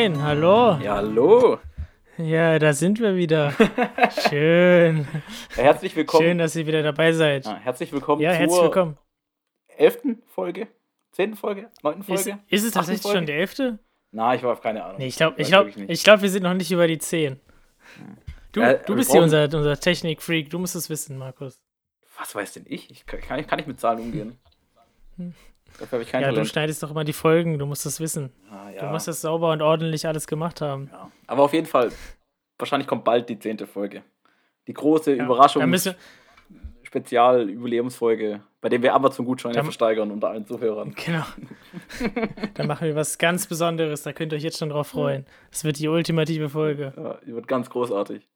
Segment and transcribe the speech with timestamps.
[0.00, 0.78] Moin, hallo.
[0.82, 1.58] Ja, hallo.
[2.16, 3.52] Ja, da sind wir wieder.
[4.30, 5.06] Schön.
[5.58, 6.22] Ja, herzlich willkommen.
[6.24, 7.44] Schön, dass ihr wieder dabei seid.
[7.44, 8.96] Ja, herzlich willkommen Ja, zur herzlich willkommen.
[9.76, 10.68] elften Folge,
[11.12, 12.38] zehnten Folge, neunten Ist, Folge.
[12.48, 13.18] ist es achten tatsächlich Folge?
[13.18, 13.78] schon der elfte?
[14.10, 14.96] Na, ich habe keine Ahnung.
[15.00, 15.90] Nee, ich glaube, ich glaub, wirklich nicht.
[15.90, 17.38] ich glaub, wir sind noch nicht über die 10.
[18.52, 20.48] Du, Äh, du bist hier unser, unser Technik-Freak.
[20.48, 21.60] Du musst es wissen, Markus.
[22.18, 22.90] Was weiß denn ich?
[22.90, 24.38] Ich kann, kann, ich- kann nicht mit Zahlen umgehen.
[25.80, 26.20] Dafür habe ich kein.
[26.22, 26.48] Ja, du Talent.
[26.50, 27.58] schneidest doch immer die Folgen.
[27.58, 28.30] Du musst es wissen.
[28.50, 28.92] Ah, Du ja.
[28.92, 30.88] musst das sauber und ordentlich alles gemacht haben.
[30.92, 31.10] ja.
[31.26, 31.90] Aber auf jeden Fall,
[32.58, 34.02] wahrscheinlich kommt bald die zehnte Folge.
[34.68, 35.62] Die große Ja, Überraschung,
[36.82, 40.94] Spezial-Überlebensfolge, bei dem wir Amazon-Gutscheine Da- versteigern unter allen Zuhörern.
[40.94, 41.24] genau.
[42.54, 44.02] da machen wir was ganz Besonderes.
[44.02, 45.24] Da könnt ihr euch jetzt schon drauf freuen.
[45.50, 46.92] Das wird die ultimative Folge.
[46.96, 48.28] Ja, die wird ganz großartig.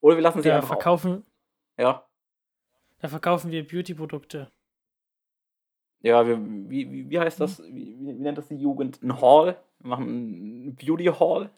[0.00, 1.24] Oder wir lassen sie Da einfach verkaufen,
[1.78, 2.04] Ja.
[3.00, 4.50] da verkaufen wir Beauty-Produkte.
[6.04, 7.62] Ja, wir, wie, wie, wie heißt das?
[7.64, 9.02] Wie, wie, wie nennt das die Jugend?
[9.02, 9.56] Ein Hall?
[9.78, 11.48] Wir machen einen Beauty Hall.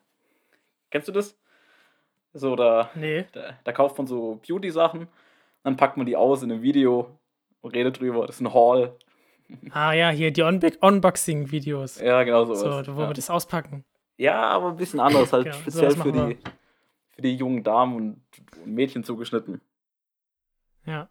[0.91, 1.37] Kennst du das?
[2.33, 3.27] So, da, Nee.
[3.33, 5.09] da, da kauft man so Beauty-Sachen,
[5.65, 7.19] dann packt man die aus in einem Video
[7.61, 8.25] und redet drüber.
[8.27, 8.95] Das ist ein Hall.
[9.73, 12.01] Ah ja, hier die Unboxing-Videos.
[12.01, 12.87] Ja, genau So, sowas.
[12.89, 13.13] wo wir ja.
[13.15, 13.85] das auspacken.
[14.17, 16.39] ja, aber ein bisschen anders, halt Genau, speziell sowas für die,
[17.11, 18.21] für die jungen Damen und,
[18.65, 19.61] und Mädchen zugeschnitten.
[20.85, 21.09] Ja.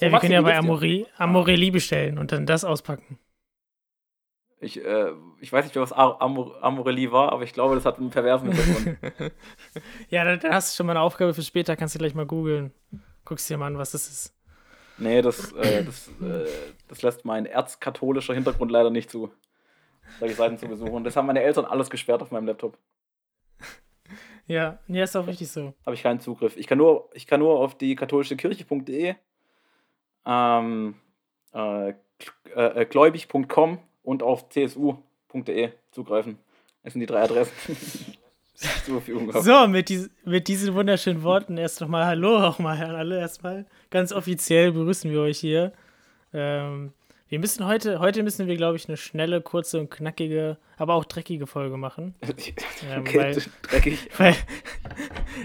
[0.00, 0.56] Ja, wir können ja bei?
[0.56, 3.18] Amore, Amorelie bestellen und dann das auspacken.
[4.60, 8.10] Ich, äh, ich weiß nicht, was Amor Amorelie war, aber ich glaube, das hat einen
[8.10, 8.98] perversen Hintergrund.
[10.08, 12.26] Ja, dann, dann hast du schon mal eine Aufgabe für später, kannst du gleich mal
[12.26, 12.72] googeln.
[13.24, 14.34] Guckst dir mal an, was das ist.
[14.96, 16.46] Nee, das, äh, das, äh,
[16.88, 19.30] das lässt mein erzkatholischer Hintergrund leider nicht zu,
[20.20, 21.04] solche Seiten zu besuchen.
[21.04, 22.78] Das haben meine Eltern alles gesperrt auf meinem Laptop.
[24.46, 25.72] Ja, ja, ist auch richtig so.
[25.86, 26.56] Habe ich keinen Zugriff.
[26.56, 29.14] Ich kann nur, ich kann nur auf die katholische Kirche.de,
[30.26, 30.94] ähm,
[31.52, 31.94] äh, äh,
[32.54, 36.38] äh, gläubig.com und auf csu.de zugreifen.
[36.82, 37.52] Das sind die drei Adressen.
[39.40, 43.18] So, mit, dies, mit diesen wunderschönen Worten erst noch mal Hallo auch mal an alle
[43.18, 43.66] erstmal.
[43.90, 45.72] Ganz offiziell begrüßen wir euch hier.
[46.32, 46.92] Ähm,
[47.28, 51.04] wir müssen heute, heute müssen wir, glaube ich, eine schnelle, kurze und knackige, aber auch
[51.04, 52.14] dreckige Folge machen.
[52.88, 54.08] Ähm, okay, weil- dreckig.
[54.18, 54.36] Weil,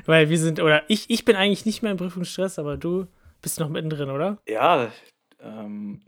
[0.06, 3.08] weil wir sind, oder ich, ich bin eigentlich nicht mehr im Prüfungsstress, aber du
[3.42, 4.38] bist noch mittendrin, oder?
[4.48, 4.90] Ja,
[5.42, 6.02] ähm,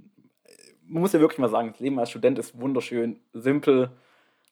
[0.87, 3.91] man muss ja wirklich mal sagen, das Leben als Student ist wunderschön, simpel.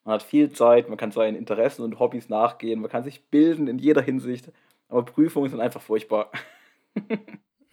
[0.06, 3.67] Man hat viel Zeit, man kann seinen Interessen und Hobbys nachgehen, man kann sich bilden
[3.67, 4.50] in jeder Hinsicht.
[4.88, 6.31] Aber Prüfungen sind einfach furchtbar.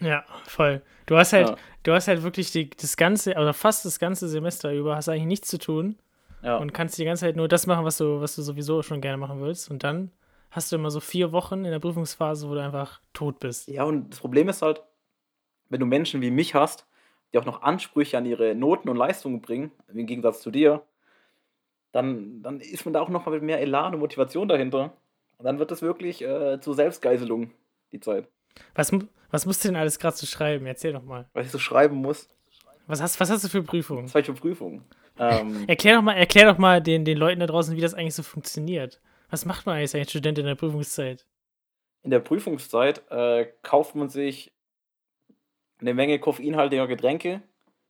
[0.01, 0.83] Ja, voll.
[1.07, 1.57] Du hast halt, Ja.
[1.85, 5.25] du hast halt wirklich die, das ganze, oder fast das ganze Semester über, hast eigentlich
[5.25, 5.97] nichts zu tun
[6.43, 9.01] Ja, und kannst die ganze Zeit nur das machen, was du, was du sowieso schon
[9.01, 9.71] gerne machen willst.
[9.71, 10.11] Und dann
[10.51, 13.69] hast du immer so vier Wochen in der Prüfungsphase, wo du einfach tot bist.
[13.69, 14.83] ja, und das Problem ist halt,
[15.69, 16.87] wenn du Menschen wie mich hast,
[17.33, 20.83] die auch noch Ansprüche an ihre Noten und Leistungen bringen, im Gegensatz zu dir,
[21.93, 24.93] dann, dann ist man da auch noch mal mit mehr Elan und Motivation dahinter.
[25.39, 27.51] Und dann wird es wirklich äh, zur Selbstgeiselung,
[27.93, 28.29] die Zeit.
[28.75, 28.93] Was,
[29.31, 30.67] was musst du denn alles gerade so schreiben?
[30.67, 31.29] Erzähl doch mal.
[31.35, 32.29] Was ich so schreiben muss,
[32.87, 34.05] Was hast, was hast du für Prüfungen?
[34.05, 34.85] was habe ich für Prüfungen?
[35.19, 38.15] Ähm, Erklär doch mal, erklär doch mal den, den Leuten da draußen, wie das eigentlich
[38.15, 39.01] so funktioniert.
[39.31, 41.27] Was macht man eigentlich als Student in der Prüfungszeit?
[42.03, 44.53] in der Prüfungszeit äh, kauft man sich
[45.81, 47.43] eine Menge koffeinhaltiger Getränke,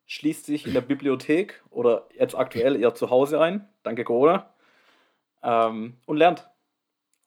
[0.06, 4.50] schließt sich in der Bibliothek oder jetzt aktuell eher zu Hause ein, danke Corona,
[5.42, 6.48] ähm, und lernt.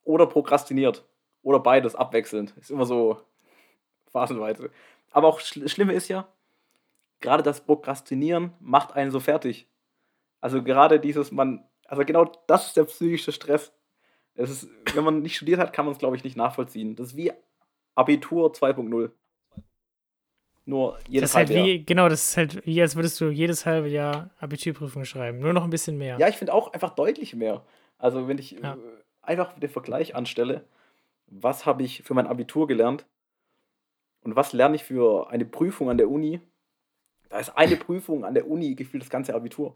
[0.03, 1.05] Oder prokrastiniert.
[1.41, 2.55] Oder beides abwechselnd.
[2.57, 3.21] Ist immer so
[4.07, 4.71] phasenweise.
[5.11, 6.27] Aber auch schl Schlimme ist ja,
[7.19, 9.67] gerade das Prokrastinieren macht einen so fertig.
[10.41, 13.73] Also gerade dieses, man, also genau das ist der psychische Stress.
[14.35, 16.95] Es ist, wenn man nicht studiert hat, kann man es, glaube ich, nicht nachvollziehen.
[16.95, 17.31] Das ist wie
[17.95, 19.11] Abitur 2.0.
[20.69, 21.65] Nur jedes Das ist halt halbe Jahr.
[21.67, 25.39] wie, genau, das ist halt wie, als würdest du jedes halbe Jahr Abiturprüfung schreiben.
[25.39, 26.17] Nur noch ein bisschen mehr.
[26.19, 27.65] Ja, ich finde auch einfach deutlich mehr.
[27.97, 28.73] Also wenn ich Ja.
[28.75, 28.77] äh,
[29.23, 30.63] einfach den Vergleich anstelle,
[31.25, 33.07] was habe ich für mein Abitur gelernt
[34.21, 36.39] und was lerne ich für eine Prüfung an der Uni,
[37.29, 39.75] da ist eine Prüfung an der Uni gefühlt das ganze Abitur.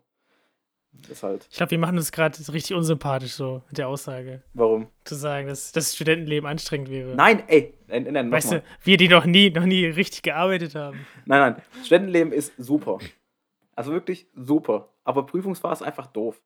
[1.02, 4.42] Das ist halt, Ich glaube, wir machen das gerade richtig unsympathisch so mit der Aussage.
[4.54, 4.88] warum?
[5.04, 7.16] Zu sagen, dass das Studentenleben anstrengend wäre.
[7.16, 8.62] Nein, ey, nein, nein, weißt nochmal.
[8.62, 11.06] du, wir, die noch nie, noch nie richtig gearbeitet haben.
[11.26, 13.00] Nein, nein, Studentenleben ist super.
[13.76, 14.90] Also wirklich super.
[15.04, 16.42] Aber Prüfungsphase ist einfach doof.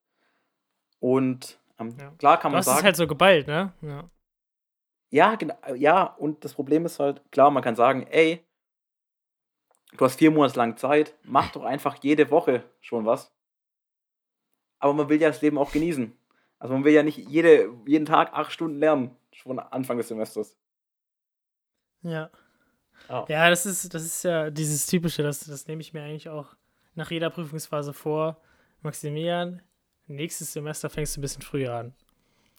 [1.00, 2.12] Und ähm, Ja.
[2.18, 3.74] klar kann man hast es sagen, halt so geballt, ne?
[3.82, 4.10] Ja.
[5.12, 8.44] ja, genau, ja, und das Problem ist halt, klar, man kann sagen, ey,
[9.96, 13.32] du hast vier Monate lang Zeit, mach doch einfach jede Woche schon was.
[14.80, 16.16] Aber man will ja das Leben auch genießen.
[16.60, 20.56] Also man will ja nicht jede, jeden Tag acht Stunden lernen, schon Anfang des Semesters.
[22.02, 22.30] Ja.
[23.10, 23.26] Ja.
[23.30, 26.56] Ja, das ist, das ist ja dieses Typische, das, das nehme ich mir eigentlich auch
[26.96, 28.42] nach jeder Prüfungsphase vor.
[28.82, 29.62] Maximilian,
[30.08, 31.94] nächstes Semester fängst du ein bisschen früher an.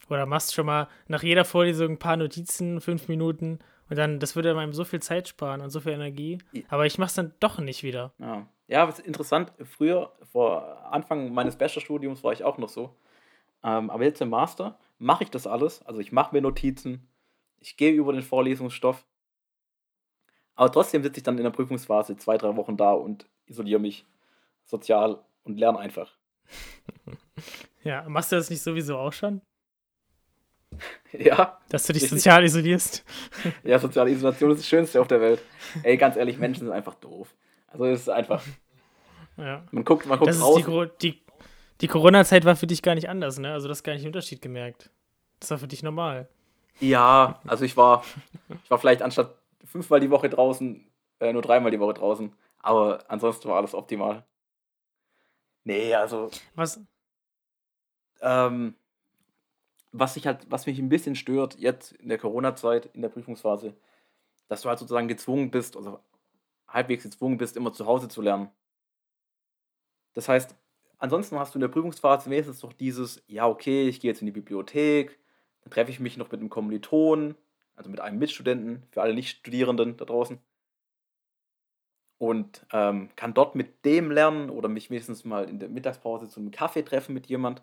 [0.09, 3.59] Oder machst schon mal nach jeder Vorlesung ein paar Notizen, fünf Minuten.
[3.91, 6.39] Und dann, das würde einem so viel Zeit sparen und so viel Energie.
[6.69, 8.13] Aber ich mache es dann doch nicht wieder.
[8.19, 9.53] Ja, ja aber es ist interessant.
[9.65, 12.95] Früher, vor Anfang meines Bachelorstudiums, war ich auch noch so.
[13.65, 15.85] Ähm, aber jetzt im Master mache ich das alles.
[15.85, 17.09] Also ich mache mir Notizen,
[17.61, 19.05] ich gehe über den Vorlesungsstoff.
[20.55, 24.07] Aber trotzdem sitze ich dann in der Prüfungsphase zwei, drei Wochen da und isoliere mich
[24.65, 26.17] sozial und lerne einfach.
[27.85, 29.41] Ja, machst du das nicht sowieso auch schon?
[31.13, 31.59] Ja.
[31.71, 33.03] Dass du dich sozial isolierst.
[33.65, 35.41] Ja, soziale Isolation ist das Schönste auf der Welt.
[35.83, 37.35] Ey, ganz ehrlich, Menschen sind einfach doof.
[37.69, 38.43] Also es ist einfach.
[39.37, 39.63] Ja.
[39.71, 40.59] Man guckt, man guckt das raus.
[40.59, 40.67] Ist
[41.01, 41.23] die, die,
[41.81, 43.53] die Corona-Zeit war für dich gar nicht anders, ne?
[43.53, 44.91] Also das gar nicht den Unterschied gemerkt.
[45.39, 46.29] Das war für dich normal.
[46.81, 48.05] Ja, also ich war,
[48.65, 50.85] ich war vielleicht anstatt fünfmal die Woche draußen,
[51.21, 52.33] äh, nur dreimal die Woche draußen.
[52.59, 54.27] Aber ansonsten war alles optimal.
[55.63, 56.31] Nee, also.
[56.57, 56.81] Was?
[58.21, 58.75] Ähm,
[59.93, 63.75] was sich halt, was mich ein bisschen stört, jetzt in der Corona-Zeit, in der Prüfungsphase,
[64.49, 66.01] dass du halt sozusagen gezwungen bist, also
[66.69, 68.51] halbwegs gezwungen bist, immer zu Hause zu lernen.
[70.15, 70.55] Das heißt,
[70.99, 74.27] ansonsten hast du in der Prüfungsphase wenigstens noch dieses, ja, okay, ich gehe jetzt in
[74.27, 75.19] die Bibliothek,
[75.63, 77.35] dann treffe ich mich noch mit einem Kommiliton,
[77.77, 80.39] also mit einem Mitstudenten, für alle Nicht-Studierenden da draußen.
[82.19, 86.41] Und ähm, kann dort mit dem lernen oder mich wenigstens mal in der Mittagspause zu
[86.41, 87.63] einem Kaffee treffen mit jemand.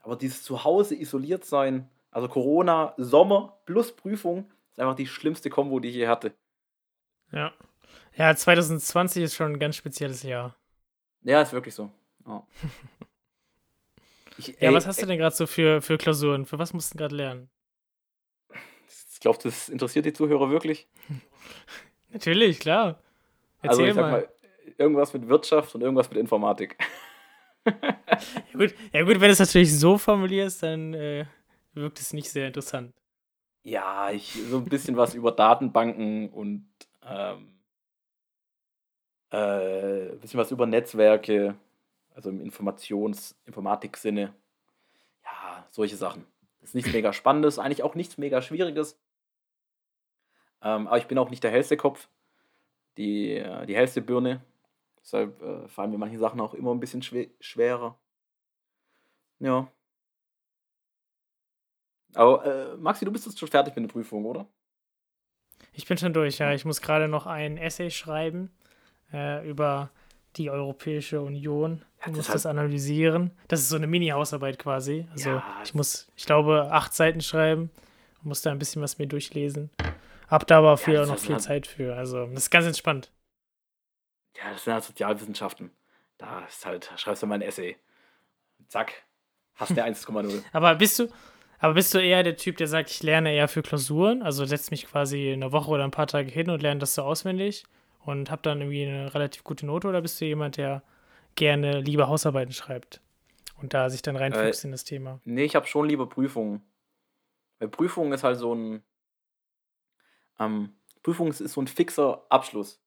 [0.00, 5.80] Aber dieses Zuhause isoliert sein, also Corona, Sommer plus Prüfung, ist einfach die schlimmste Kombo,
[5.80, 6.34] die ich je hatte.
[7.32, 7.52] Ja.
[8.18, 10.56] Ja, 2020 ist schon ein ganz spezielles Jahr.
[11.22, 11.90] Ja, ist wirklich so.
[12.26, 12.42] Oh.
[14.40, 16.46] Ich, ja, was hast du denn gerade so für, für Klausuren?
[16.46, 17.50] Für was musst du gerade lernen?
[19.12, 20.86] Ich glaube, das interessiert die Zuhörer wirklich.
[22.12, 23.02] Natürlich, klar.
[23.62, 24.10] Erzähl also ich mal.
[24.12, 24.28] mal,
[24.76, 26.78] irgendwas mit Wirtschaft und irgendwas mit Informatik.
[27.66, 27.72] ja,
[28.52, 31.26] gut, ja gut, wenn du es natürlich so formulierst, dann äh,
[31.74, 32.94] wirkt es nicht sehr interessant.
[33.64, 36.68] Ja, ich so ein bisschen was über Datenbanken und
[37.04, 37.57] ähm,
[39.30, 41.54] äh, ein bisschen was über Netzwerke,
[42.14, 44.34] also im Informations-, Informatik-Sinne.
[45.24, 46.26] Ja, solche Sachen.
[46.62, 48.98] Ist nichts mega Spannendes, eigentlich auch nichts mega Schwieriges.
[50.60, 52.08] Ähm, aber ich bin auch nicht der hellste Kopf,
[52.96, 54.42] die, äh, die hellste Birne.
[55.00, 57.98] Deshalb äh, fallen mir manche Sachen auch immer ein bisschen schwer, schwerer.
[59.38, 59.70] Ja.
[62.14, 64.48] Aber äh, Maxi, du bist jetzt schon fertig mit der Prüfung, oder?
[65.72, 66.52] Ich bin schon durch, ja.
[66.52, 68.50] Ich muss gerade noch ein Essay schreiben
[69.12, 69.90] äh, über
[70.36, 71.84] die Europäische Union.
[72.00, 73.32] Ich muss das analysieren.
[73.48, 75.06] Das ist so eine Mini-Hausarbeit quasi.
[75.10, 77.70] Also ja, ich muss, ich glaube, acht Seiten schreiben.
[78.22, 79.70] Muss da ein bisschen was mir durchlesen.
[80.28, 81.96] Hab da aber viel, ja, noch viel Zeit für.
[81.96, 83.10] Also das ist ganz entspannt.
[84.36, 85.70] Ja, das sind halt Sozialwissenschaften.
[86.18, 87.76] Da ist halt, schreibst du mal ein Essay.
[88.68, 88.92] Zack,
[89.54, 90.42] hast der 1,0.
[90.52, 91.08] aber bist du,
[91.58, 94.70] aber bist du eher der Typ, der sagt, ich lerne eher für Klausuren, also setze
[94.70, 97.64] mich quasi eine Woche oder ein paar Tage hin und lerne das so auswendig
[98.04, 100.82] und habe dann irgendwie eine relativ gute Note oder bist du jemand, der
[101.34, 103.00] gerne lieber Hausarbeiten schreibt
[103.60, 105.20] und da sich dann reinfuchst äh, in das Thema?
[105.24, 106.62] Nee, ich habe schon lieber Prüfungen.
[107.58, 108.82] Weil Prüfungen ist halt so ein
[110.38, 112.80] ähm, Prüfung ist so ein fixer Abschluss.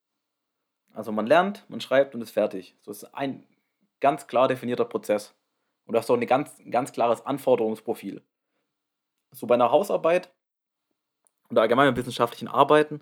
[0.93, 2.75] Also man lernt, man schreibt und ist fertig.
[2.81, 3.47] So ist ein
[4.00, 5.36] ganz klar definierter Prozess.
[5.86, 8.21] Und du hast auch ein ganz, ganz klares Anforderungsprofil.
[9.31, 10.31] So bei einer Hausarbeit
[11.50, 13.01] oder allgemein bei wissenschaftlichen Arbeiten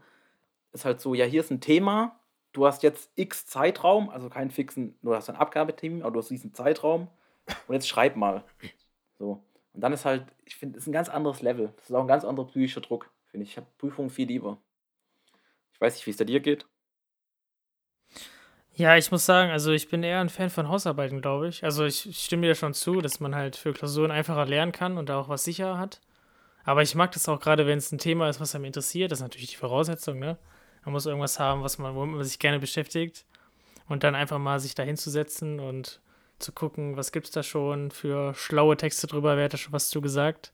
[0.73, 2.19] ist halt so, ja, hier ist ein Thema,
[2.53, 6.29] du hast jetzt x Zeitraum, also keinen fixen, du hast ein Abgabeteam, aber du hast
[6.29, 7.07] diesen Zeitraum
[7.67, 8.43] und jetzt schreib mal.
[9.17, 9.43] So.
[9.73, 11.73] Und dann ist halt, ich finde, das ist ein ganz anderes Level.
[11.77, 13.51] Das ist auch ein ganz anderer psychischer Druck, finde ich.
[13.51, 14.57] Ich habe Prüfungen viel lieber.
[15.73, 16.65] Ich weiß nicht, wie es dir geht.
[18.73, 21.63] Ja, ich muss sagen, also ich bin eher ein Fan von Hausarbeiten, glaube ich.
[21.65, 24.97] Also ich, ich stimme dir schon zu, dass man halt für Klausuren einfacher lernen kann
[24.97, 25.99] und da auch was sicher hat.
[26.63, 29.11] Aber ich mag das auch gerade, wenn es ein Thema ist, was einem interessiert.
[29.11, 30.37] Das ist natürlich die Voraussetzung, ne?
[30.85, 33.25] Man muss irgendwas haben, was man, womit man sich gerne beschäftigt.
[33.87, 35.99] Und dann einfach mal sich da hinzusetzen und
[36.37, 39.73] zu gucken, was gibt es da schon für schlaue Texte drüber, wer hat da schon
[39.73, 40.53] was zu gesagt.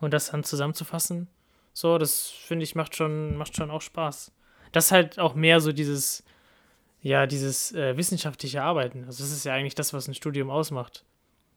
[0.00, 1.28] Und das dann zusammenzufassen.
[1.74, 4.32] So, das finde ich macht schon, macht schon auch Spaß.
[4.72, 6.24] Das ist halt auch mehr so dieses,
[7.02, 9.04] ja, dieses äh, wissenschaftliche Arbeiten.
[9.04, 11.04] Also das ist ja eigentlich das, was ein Studium ausmacht.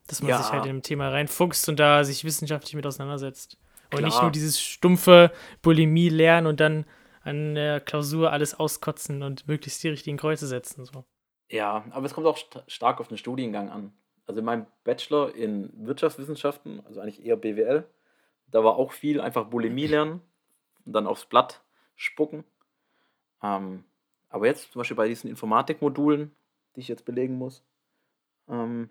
[0.07, 0.37] Dass man ja.
[0.37, 3.57] sich halt in dem Thema reinfuchst und da sich wissenschaftlich mit auseinandersetzt.
[3.91, 4.09] Und Klar.
[4.09, 5.31] nicht nur dieses stumpfe
[5.61, 6.85] Bulimie lernen und dann
[7.25, 10.85] an der Klausur alles auskotzen und möglichst die richtigen Kreuze setzen.
[10.85, 11.05] So.
[11.49, 13.93] Ja, aber es kommt auch st stark auf den Studiengang an.
[14.27, 17.87] Also in meinem Bachelor in Wirtschaftswissenschaften, also eigentlich eher BWL,
[18.47, 20.21] da war auch viel einfach Bulimie lernen
[20.85, 21.63] und dann aufs Blatt
[21.95, 22.43] spucken.
[23.43, 23.83] Ähm,
[24.29, 26.35] aber jetzt zum Beispiel bei diesen Informatikmodulen,
[26.75, 27.63] die ich jetzt belegen muss,
[28.47, 28.89] ähm,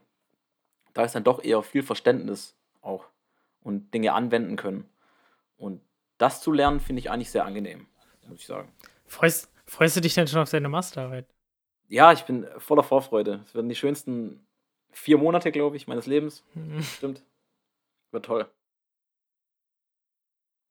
[0.92, 3.06] da ist dann doch eher viel Verständnis auch
[3.62, 4.88] und Dinge anwenden können.
[5.56, 5.80] Und
[6.18, 7.86] das zu lernen, finde ich eigentlich sehr angenehm,
[8.28, 8.72] muss ich sagen.
[9.06, 11.26] Freust, freust du dich denn schon auf deine Masterarbeit?
[11.88, 13.42] Ja, ich bin voller Vorfreude.
[13.46, 14.46] Es werden die schönsten
[14.90, 16.44] vier Monate, glaube ich, meines Lebens.
[16.54, 16.82] Mhm.
[16.82, 17.22] Stimmt.
[18.10, 18.48] Wird toll.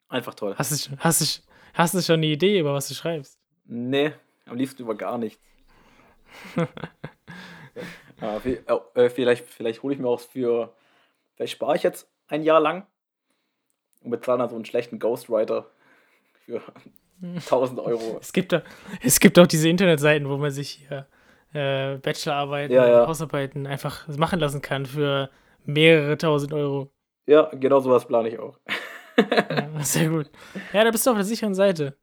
[0.09, 0.55] Einfach toll.
[0.57, 1.41] Hast du, schon- hast, du,
[1.73, 3.39] hast du schon eine Idee, über was du schreibst?
[3.65, 4.13] Nee,
[4.45, 5.41] am liebsten über gar nichts.
[8.21, 8.63] ja, vi-
[8.95, 10.75] äh, vielleicht vielleicht hole ich mir auch für.
[11.35, 12.85] Vielleicht spare ich jetzt ein Jahr lang
[14.01, 15.69] und bezahle dann so einen schlechten Ghostwriter
[16.45, 16.61] für
[17.35, 18.17] 1000 Euro.
[18.21, 18.61] Es gibt, doch,
[19.01, 21.07] es gibt auch diese Internetseiten, wo man sich hier
[21.53, 23.07] äh, Bachelorarbeiten, Ja, ja.
[23.07, 25.29] Hausarbeiten einfach machen lassen kann für
[25.65, 26.91] mehrere tausend Euro.
[27.25, 28.59] Ja, genau sowas plane ich auch.
[29.17, 30.29] Ja, sehr gut.
[30.73, 31.95] Ja, da bist du auf der sicheren Seite.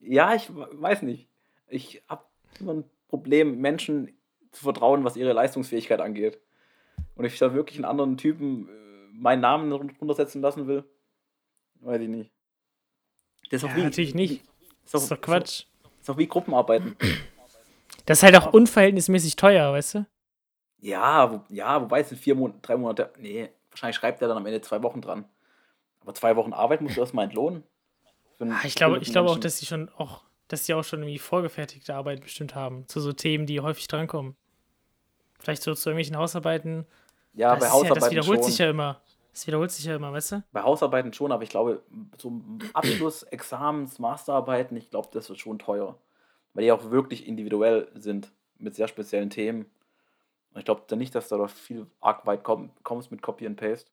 [0.00, 1.28] Ja, ich we- weiß nicht.
[1.68, 2.24] Ich habe
[2.60, 4.16] immer ein Problem, Menschen
[4.52, 6.40] zu vertrauen, was ihre Leistungsfähigkeit angeht.
[7.14, 8.72] Und ich da wirklich einen anderen Typen äh,
[9.12, 10.84] meinen Namen runtersetzen lassen will,
[11.80, 12.30] weiß ich nicht.
[13.50, 14.42] Das ist Ja, natürlich nicht.
[14.84, 15.64] Ist Das ist doch Quatsch.
[16.00, 16.96] Ist auch wie Gruppenarbeiten.
[18.06, 20.06] Das ist halt auch unverhältnismäßig teuer, weißt du?
[20.80, 23.10] Ja, wo, ja, wobei es sind vier Monate, drei Monate.
[23.18, 25.24] Nee, wahrscheinlich schreibt er dann am Ende zwei Wochen dran.
[26.02, 27.64] Aber zwei Wochen Arbeit musst du erstmal entlohnen.
[28.38, 31.00] Einen Ah, Ich glaube, ich glaube auch, dass sie schon auch, dass sie auch schon
[31.00, 32.86] irgendwie vorgefertigte Arbeit bestimmt haben.
[32.88, 34.36] Zu so Themen, die häufig drankommen.
[35.38, 36.86] Vielleicht so zu irgendwelchen Hausarbeiten.
[37.32, 38.50] Ja, das, bei ist ja, das Hausarbeiten wiederholt schon.
[38.50, 39.00] sich ja immer.
[39.34, 40.42] Das wiederholt sich ja immer, weißt du?
[40.52, 41.82] Bei Hausarbeiten schon, aber ich glaube,
[42.18, 42.40] so
[42.72, 45.98] Abschluss, Examens, Masterarbeiten, ich glaube, das wird schon teuer.
[46.52, 49.66] Weil die auch wirklich individuell sind, mit sehr speziellen Themen.
[50.52, 53.44] Und ich glaube dann nicht, dass du da viel arg weit komm, kommst mit Copy
[53.44, 53.90] and Paste.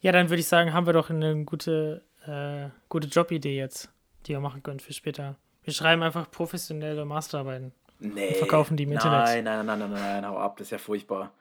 [0.00, 3.92] Ja, dann würde ich sagen, haben wir doch eine gute, äh, gute Jobidee jetzt,
[4.24, 5.36] die wir machen können für später.
[5.62, 7.72] Wir schreiben einfach professionelle Masterarbeiten.
[7.98, 8.34] Nee.
[8.34, 9.26] verkaufen die im Internet.
[9.26, 11.32] Nein, nein, nein, nein, nein, nein, hau ab, das ist ja furchtbar.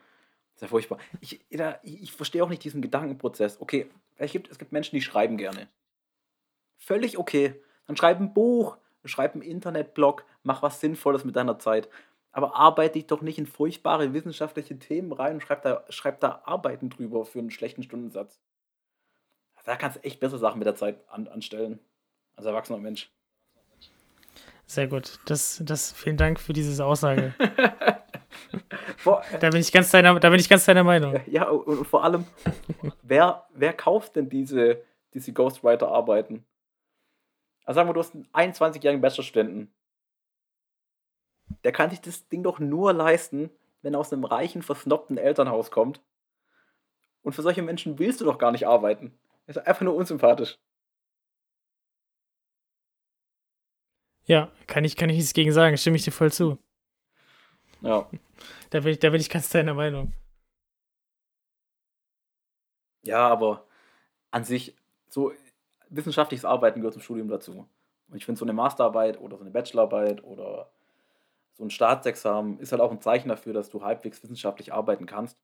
[0.62, 1.00] Ja furchtbar.
[1.20, 3.60] Ich, da, ich, ich verstehe auch nicht diesen Gedankenprozess.
[3.60, 5.68] Okay, es gibt, es gibt Menschen, die schreiben gerne.
[6.78, 7.62] Völlig okay.
[7.88, 11.90] Dann schreib ein Buch, schreib einen Internetblog, mach was Sinnvolles mit deiner Zeit.
[12.32, 16.42] Aber arbeite dich doch nicht in furchtbare wissenschaftliche Themen rein und schreib da, schreib da
[16.46, 18.40] Arbeiten drüber für einen schlechten Stundensatz.
[19.66, 21.80] Da kannst du echt bessere Sachen mit der Zeit an, anstellen.
[22.36, 23.12] Als erwachsener Mensch.
[24.66, 25.20] Sehr gut.
[25.26, 27.34] Das, das, vielen Dank für diese Aussage.
[28.98, 31.20] Vor, Da bin ich ganz deiner, da bin ich ganz deiner Meinung.
[31.28, 32.26] Ja, und, und vor allem,
[33.02, 34.82] wer, wer kauft denn diese,
[35.14, 36.46] diese Ghostwriter-Arbeiten?
[37.66, 39.74] Also sagen wir, du hast einen 21-jährigen Bachelorstudenten.
[41.64, 43.50] Der kann sich das Ding doch nur leisten,
[43.82, 46.02] wenn er aus einem reichen, versnobten Elternhaus kommt.
[47.22, 49.18] Und für solche Menschen willst du doch gar nicht arbeiten.
[49.46, 50.58] Das ist einfach nur unsympathisch.
[54.26, 55.78] Ja, kann ich, kann ich nichts gegen sagen.
[55.78, 56.58] Stimme ich dir voll zu.
[57.84, 58.10] Ja.
[58.72, 60.12] Da bin ich, da bin ich ganz deiner Meinung.
[63.04, 63.68] Ja, aber
[64.32, 64.76] an sich,
[65.08, 65.32] so
[65.90, 67.68] wissenschaftliches Arbeiten gehört zum Studium dazu.
[68.10, 70.72] Und ich finde, so eine Masterarbeit oder so eine Bachelorarbeit oder
[71.54, 75.38] so ein Staatsexamen ist halt auch ein Zeichen dafür, dass du halbwegs wissenschaftlich arbeiten kannst.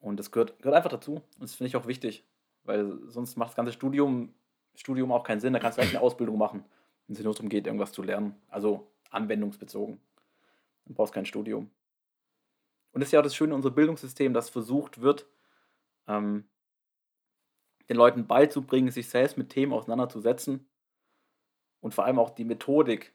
[0.00, 1.14] Und das gehört, gehört einfach dazu.
[1.14, 2.24] Und das finde ich auch wichtig,
[2.64, 4.34] weil sonst macht das ganze Studium,
[4.74, 5.52] Studium auch keinen Sinn.
[5.52, 6.64] Da kannst du gleich eine Ausbildung machen,
[7.06, 8.34] wenn es nur darum geht, irgendwas zu lernen.
[8.48, 10.00] Also anwendungsbezogen.
[10.86, 11.70] Du brauchst kein Studium.
[12.92, 15.26] Und das ist ja auch das Schöne in unserem Bildungssystem, dass versucht wird,
[16.06, 16.44] ähm,
[17.88, 20.66] den Leuten beizubringen, sich selbst mit Themen auseinanderzusetzen
[21.80, 23.14] und vor allem auch die Methodik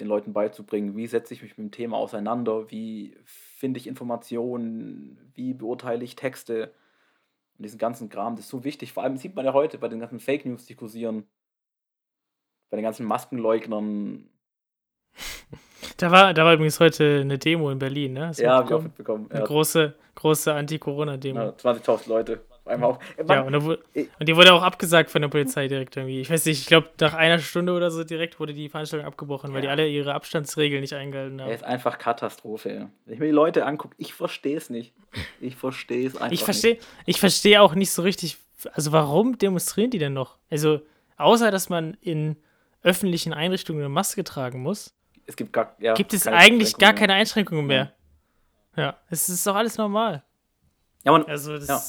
[0.00, 0.96] den Leuten beizubringen.
[0.96, 2.70] Wie setze ich mich mit dem Thema auseinander?
[2.70, 5.30] Wie finde ich Informationen?
[5.34, 6.72] Wie beurteile ich Texte?
[7.56, 8.92] Und diesen ganzen Kram, das ist so wichtig.
[8.92, 11.26] Vor allem sieht man ja heute bei den ganzen Fake News, die kursieren,
[12.70, 14.30] bei den ganzen Maskenleugnern.
[15.96, 18.32] Da war, da war übrigens heute eine Demo in Berlin, ne?
[18.36, 19.26] Du Ja, habe ich auch mitbekommen?
[19.30, 21.38] Eine Ja, große, große Anti-Corona-Demo.
[21.40, 22.40] ja, 20.000 Leute.
[22.64, 22.98] Einmal auf.
[23.16, 26.20] Äh, Ja, und, da ich- und die wurde auch abgesagt von der Polizei direkt irgendwie.
[26.20, 29.54] Ich weiß nicht, ich glaube, nach einer Stunde oder so direkt wurde die Veranstaltung abgebrochen,
[29.54, 29.72] weil die Ja.
[29.72, 31.52] alle ihre Abstandsregeln nicht eingehalten Er haben.
[31.52, 32.68] ist einfach Katastrophe.
[32.70, 32.86] ey.
[33.06, 34.92] Wenn ich mir die Leute angucke, ich verstehe es nicht.
[35.40, 36.44] Ich verstehe es einfach Ich nicht.
[36.44, 38.36] verstehe ich versteh auch nicht so richtig,
[38.74, 40.36] also warum demonstrieren die denn noch?
[40.50, 40.80] Also,
[41.16, 42.36] außer dass man in
[42.82, 44.94] öffentlichen Einrichtungen eine Maske tragen muss,
[45.28, 47.92] Es gibt gar, ja, gibt es keine eigentlich gar keine Einschränkungen mehr.
[48.76, 50.22] Ja, es ist doch alles normal.
[51.04, 51.80] Ja, man, Also, Ja.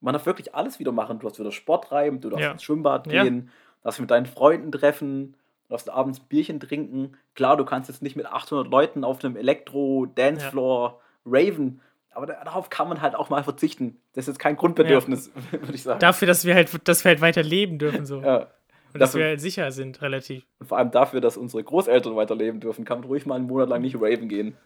[0.00, 1.18] man darf wirklich alles wieder machen.
[1.18, 2.50] Du darfst wieder Sport treiben, du darfst Ja.
[2.52, 3.22] ins Schwimmbad Ja.
[3.22, 5.32] gehen, du darfst mit deinen Freunden treffen,
[5.68, 7.16] du darfst abends ein Bierchen trinken.
[7.34, 11.80] Klar, du kannst jetzt nicht mit 800 Leuten auf einem Elektro-Dancefloor raven,
[12.12, 14.00] aber da- darauf kann man halt auch mal verzichten.
[14.14, 16.00] Das ist jetzt kein Grundbedürfnis, würde ich sagen.
[16.00, 18.20] dafür, dass wir halt, dass wir halt weiter leben dürfen, so.
[18.22, 18.48] ja.
[18.96, 20.44] Und dass dafür- wir halt sicher sind, relativ.
[20.58, 23.68] Und vor allem dafür, dass unsere Großeltern weiterleben dürfen, kann man ruhig mal einen Monat
[23.68, 24.56] lang nicht raven gehen.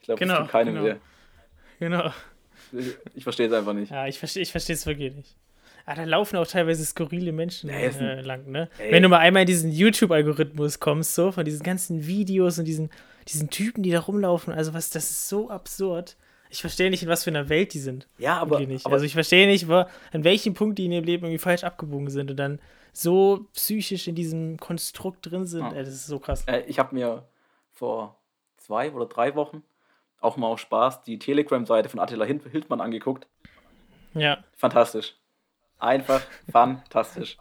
[0.00, 0.86] Ich glaube, Genau, das tut keinem genau.
[0.86, 0.94] weh.
[1.80, 2.10] Genau.
[3.14, 3.90] ich verstehe es einfach nicht.
[3.90, 5.36] Ja, ich verstehe ich es wirklich nicht.
[5.86, 8.68] Ah, da laufen auch teilweise skurrile Menschen ein- äh, lang, ne?
[8.78, 8.92] Ey.
[8.92, 12.90] Wenn du mal einmal in diesen YouTube-Algorithmus kommst, so, von diesen ganzen Videos und diesen,
[13.28, 16.16] diesen Typen, die da rumlaufen, also was, das ist so absurd.
[16.50, 18.08] Ich verstehe nicht, in was für einer Welt die sind.
[18.18, 21.24] Ja, aber, aber also ich verstehe nicht, wo, an welchem Punkt die in ihrem Leben
[21.24, 22.60] irgendwie falsch abgebogen sind und dann
[22.92, 25.62] so psychisch in diesem Konstrukt drin sind.
[25.62, 25.72] Ja.
[25.72, 26.44] Ey, das ist so krass.
[26.46, 27.24] äh, ich habe mir
[27.72, 28.16] vor
[28.56, 29.62] zwei oder drei Wochen
[30.20, 33.26] auch mal aus Spaß die Telegram-Seite von Attila Hildmann angeguckt.
[34.14, 34.38] Ja.
[34.56, 35.14] Fantastisch.
[35.78, 36.20] Einfach
[36.52, 37.38] fantastisch.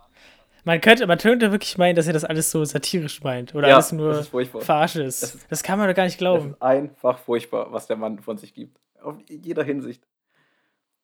[0.66, 3.76] Man könnte, man könnte wirklich meinen, dass er das alles so satirisch meint oder Ja,
[3.76, 4.52] alles nur das ist.
[4.64, 5.24] Verarsche ist.
[5.24, 6.52] Das Das, ist- kann man doch gar nicht Das glauben.
[6.52, 8.78] ist einfach furchtbar, was der Mann von sich gibt.
[9.02, 10.06] Auf jeder Hinsicht.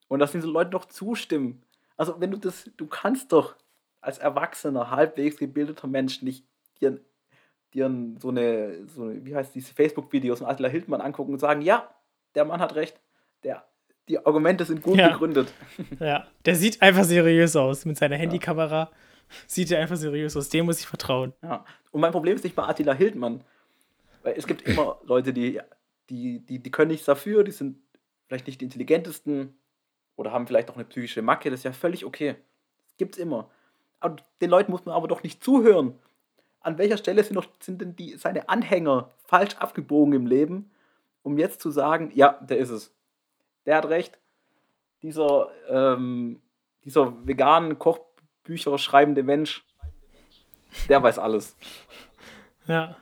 [0.08, 1.64] Und dass diese Leute noch zustimmen.
[1.98, 3.56] Also, wenn du das, du kannst doch
[4.05, 6.45] als erwachsener, halbwegs gebildeter Mensch nicht
[6.79, 7.00] dir,
[7.74, 11.62] dir so, eine, so eine, wie heißt diese Facebook-Videos von Attila Hildmann angucken und sagen,
[11.62, 11.89] ja,
[12.35, 13.00] der Mann hat recht.
[13.43, 13.65] Der,
[14.07, 15.09] die Argumente sind gut Ja.
[15.09, 15.51] begründet.
[16.00, 17.85] Ja, der sieht einfach seriös aus.
[17.85, 18.91] Mit seiner Handykamera
[19.47, 20.50] sieht er einfach seriös aus.
[20.50, 21.33] Dem muss ich vertrauen.
[21.41, 21.65] Ja.
[21.91, 23.43] Und mein Problem ist nicht bei Attila Hildmann.
[24.24, 25.59] Weil es gibt immer Leute, die,
[26.09, 27.77] die, die, die können nichts dafür, die sind
[28.27, 29.55] vielleicht nicht die intelligentesten
[30.15, 32.35] oder haben vielleicht auch eine psychische Macke, das ist ja völlig okay.
[32.97, 33.50] Gibt's immer.
[34.42, 35.98] Den Leuten muss man aber doch nicht zuhören.
[36.62, 40.72] An welcher Stelle sind, noch, sind denn die, seine Anhänger falsch abgebogen im Leben,
[41.24, 42.94] um jetzt zu sagen, ja, der ist es.
[43.66, 44.20] Der hat recht.
[45.02, 46.42] Dieser, ähm,
[46.84, 49.64] dieser veganen Kochbücher schreibende Mensch,
[50.90, 51.56] der weiß alles.
[52.68, 52.98] Ja.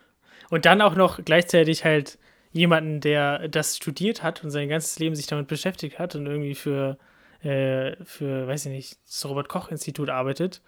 [0.50, 2.20] Und dann auch noch gleichzeitig halt
[2.52, 6.56] jemanden, der das studiert hat und sein ganzes Leben sich damit beschäftigt hat und irgendwie
[6.56, 6.98] für,
[7.42, 10.62] äh, für weiß ich nicht, das Robert-Koch-Institut arbeitet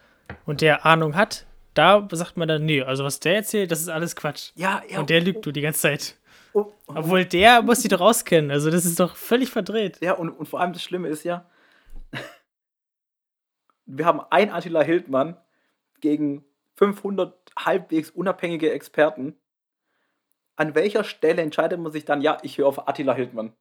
[0.46, 3.90] und der Ahnung hat, da sagt man dann, nee, also was der erzählt, das ist
[3.90, 4.51] alles Quatsch.
[4.55, 5.00] Ja, ja.
[5.00, 6.16] Und der lügt du die ganze Zeit.
[6.53, 8.50] Oh, Obwohl der muss die doch auskennen.
[8.50, 10.00] Also das ist doch völlig verdreht.
[10.01, 11.46] ja, und, und vor allem das Schlimme ist ja,
[13.85, 15.38] wir haben ein Attila Hildmann
[16.00, 19.35] gegen 500 halbwegs unabhängige Experten.
[20.55, 23.51] An welcher Stelle entscheidet man sich dann, ja, ich höre auf Attila Hildmann?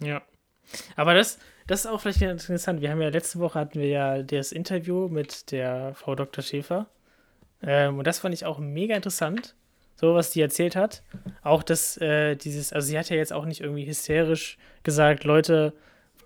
[0.00, 0.22] Ja.
[0.96, 2.80] Aber das, das ist auch vielleicht ganz interessant.
[2.80, 6.42] Wir haben ja letzte Woche hatten wir ja das Interview mit der Frau Dr.
[6.42, 6.86] Schäfer.
[7.62, 9.54] Ähm, und das fand ich auch mega interessant,
[9.94, 11.02] so was die erzählt hat.
[11.42, 15.72] Auch dass äh, dieses, also sie hat ja jetzt auch nicht irgendwie hysterisch gesagt, Leute,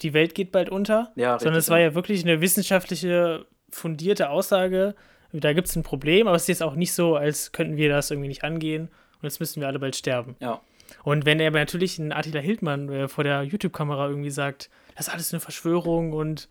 [0.02, 1.88] die Welt geht bald unter, Ja, sondern es war ja.
[1.88, 4.94] ja wirklich eine wissenschaftliche, fundierte Aussage.
[5.32, 7.88] Da gibt es ein Problem, aber es ist jetzt auch nicht so, als könnten wir
[7.88, 10.36] das irgendwie nicht angehen und jetzt müssten wir alle bald sterben.
[10.40, 10.60] Ja.
[11.04, 15.08] Und wenn er aber natürlich ein Attila Hildmann äh, vor der YouTube-Kamera irgendwie sagt, das
[15.08, 16.48] ist alles eine Verschwörung und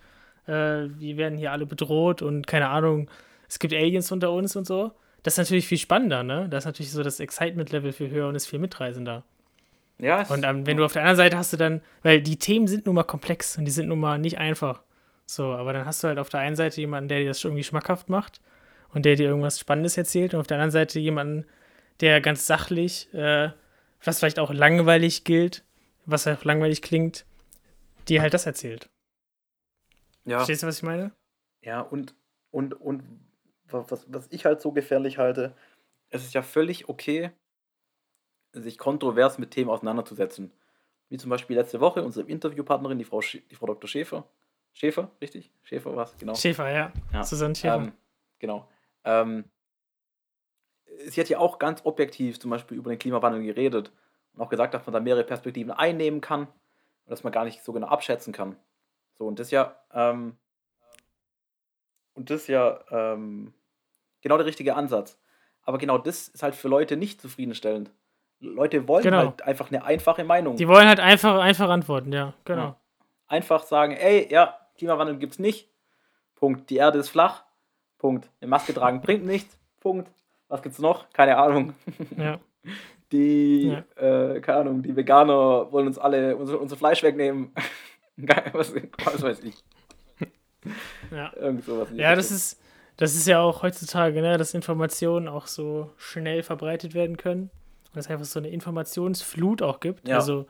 [0.48, 3.10] äh, wir werden hier alle bedroht und keine Ahnung,
[3.48, 4.92] es gibt Aliens unter uns und so,
[5.24, 6.48] das ist natürlich viel spannender, ne?
[6.50, 9.24] Das ist natürlich so das Excitement-Level viel höher und ist viel mitreisender.
[9.98, 12.68] Ja, Und ähm, wenn du auf der anderen Seite hast du dann, weil die Themen
[12.68, 14.82] sind nun mal komplex und die sind nun mal nicht einfach.
[15.26, 17.64] So, aber dann hast du halt auf der einen Seite jemanden, der dir das irgendwie
[17.64, 18.42] schmackhaft macht
[18.94, 21.46] und der dir irgendwas Spannendes erzählt und auf der anderen Seite jemanden,
[22.02, 23.50] der ganz sachlich, äh,
[24.06, 25.64] was vielleicht auch langweilig gilt,
[26.06, 27.26] was auch langweilig klingt,
[28.08, 28.90] dir halt das erzählt.
[30.26, 30.38] ja.
[30.38, 31.12] Verstehst du, was ich meine?
[31.62, 32.16] Ja, und,
[32.52, 33.04] und, und
[33.68, 35.56] wa- was, was ich halt so gefährlich halte,
[36.10, 37.32] es ist ja völlig okay,
[38.54, 40.52] sich kontrovers mit Themen auseinanderzusetzen.
[41.10, 43.88] Wie zum Beispiel letzte Woche unsere Interviewpartnerin, die Frau, Sch die Frau Dr.
[43.88, 44.28] Schäfer.
[44.74, 45.52] Schäfer, richtig?
[45.64, 46.36] Schäfer war es, genau.
[46.36, 46.92] Schäfer, ja.
[47.14, 47.24] Ja.
[47.24, 47.76] Susanne Schäfer.
[47.76, 47.92] Ähm,
[48.40, 48.70] genau.
[49.04, 49.46] Ähm,
[51.08, 53.92] sie hat ja auch ganz objektiv zum Beispiel über den Klimawandel geredet
[54.34, 57.64] und auch gesagt, dass man da mehrere Perspektiven einnehmen kann und dass man gar nicht
[57.64, 58.56] so genau abschätzen kann.
[59.18, 60.36] So, und das ja, ähm,
[62.14, 63.54] und das ist ja ähm,
[64.22, 65.20] genau der richtige Ansatz.
[65.64, 67.92] Aber genau das ist halt für Leute nicht zufriedenstellend.
[68.40, 69.18] Leute wollen Genau.
[69.18, 70.56] halt einfach eine einfache Meinung.
[70.58, 72.62] Die wollen halt einfach, einfach antworten, ja, genau.
[72.62, 72.80] Ja.
[73.28, 75.70] Einfach sagen, ey, ja, Klimawandel gibt's nicht.
[76.36, 76.70] Punkt.
[76.70, 77.44] Die Erde ist flach.
[77.98, 78.30] Punkt.
[78.42, 79.58] Eine Maske tragen bringt nichts.
[79.80, 80.12] Punkt.
[80.56, 81.10] Was gibt's noch?
[81.12, 81.74] Keine Ahnung.
[82.18, 82.40] Ja.
[83.12, 87.52] Die, äh, keine Ahnung, die Veganer wollen uns alle unser, unser Fleisch wegnehmen.
[88.52, 89.56] was, was weiß ich.
[91.12, 91.32] ja.
[91.36, 91.90] Irgend sowas.
[91.94, 92.60] Ja, das ist,
[92.98, 97.52] das ist ja auch heutzutage, ne, dass Informationen auch so schnell verbreitet werden können.
[97.94, 100.08] Und es einfach so eine Informationsflut auch gibt.
[100.08, 100.16] Ja.
[100.16, 100.48] Also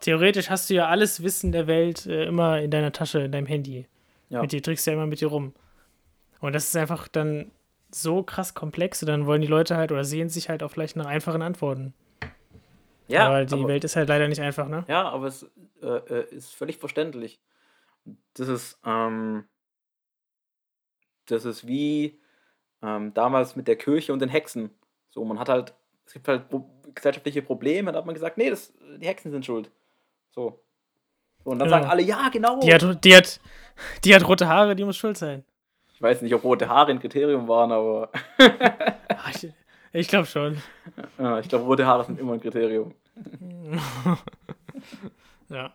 [0.00, 3.46] theoretisch hast du ja alles Wissen der Welt äh, immer in deiner Tasche, in deinem
[3.46, 3.86] Handy.
[4.30, 4.40] Ja.
[4.40, 5.52] Mit dir trägst du ja immer mit dir rum.
[6.40, 7.50] Und das ist einfach dann
[7.92, 10.96] so krass komplex und dann wollen die Leute halt oder sehen sich halt auch vielleicht
[10.96, 11.94] nach einfachen Antworten.
[13.08, 14.84] ja, aber die aber- Welt ist halt leider nicht einfach, ne?
[14.88, 15.44] Ja, aber es
[15.82, 17.40] äh, äh, ist völlig verständlich.
[18.34, 19.44] Das ist, ähm,
[21.26, 22.20] das ist wie
[22.82, 24.70] ähm, damals mit der Kirche und den Hexen.
[25.10, 25.74] So, man hat halt,
[26.06, 26.44] es gibt halt
[26.94, 29.70] gesellschaftliche Probleme, da hat man gesagt, nee, das, die Hexen sind schuld.
[30.30, 30.64] So.
[31.44, 31.78] Und dann Genau.
[31.78, 32.60] sagen alle, ja, genau.
[32.60, 33.40] Die hat, die, hat,
[34.04, 35.44] die hat rote Haare, die muss schuld sein.
[36.00, 39.52] Ich weiß nicht, ob rote Haare ein Kriterium waren, aber Ah, Ich,
[39.92, 40.56] ich glaube schon.
[41.18, 42.94] ja, ich glaube, rote Haare sind immer ein Kriterium.
[45.50, 45.74] Ja.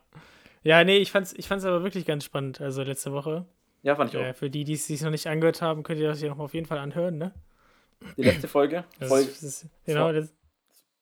[0.64, 3.46] Ja, nee, ich fand's, ich fand's aber wirklich ganz spannend, also letzte Woche.
[3.84, 4.36] Ja, fand ich Äh, auch.
[4.36, 6.54] für die, die es sich noch nicht angehört haben, könnt ihr das hier noch auf
[6.56, 7.34] jeden Fall anhören, ne?
[8.18, 8.84] Die letzte Folge.
[9.00, 10.34] Das Folge ist, das ist, genau, das,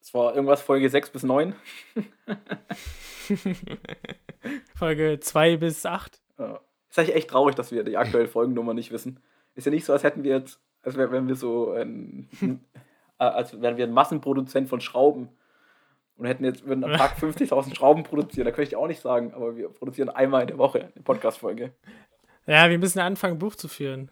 [0.01, 1.55] es war irgendwas Folge 6 bis 9.
[4.75, 6.19] Folge 2 bis 8.
[6.39, 6.59] Ja.
[6.93, 9.19] Ist eigentlich echt traurig, dass wir die aktuelle Folgennummer nicht wissen.
[9.55, 12.29] Ist ja nicht so, als hätten wir jetzt, als wär, wären wir so ein,
[13.17, 15.29] äh, als wären wir ein Massenproduzent von Schrauben
[16.17, 18.45] und hätten jetzt würden am Tag 50.000 Schrauben produzieren.
[18.45, 21.73] Da könnte ich auch nicht sagen, aber wir produzieren einmal in der Woche eine Podcast-Folge.
[22.45, 24.11] Ja, wir müssen anfangen, Buch zu führen.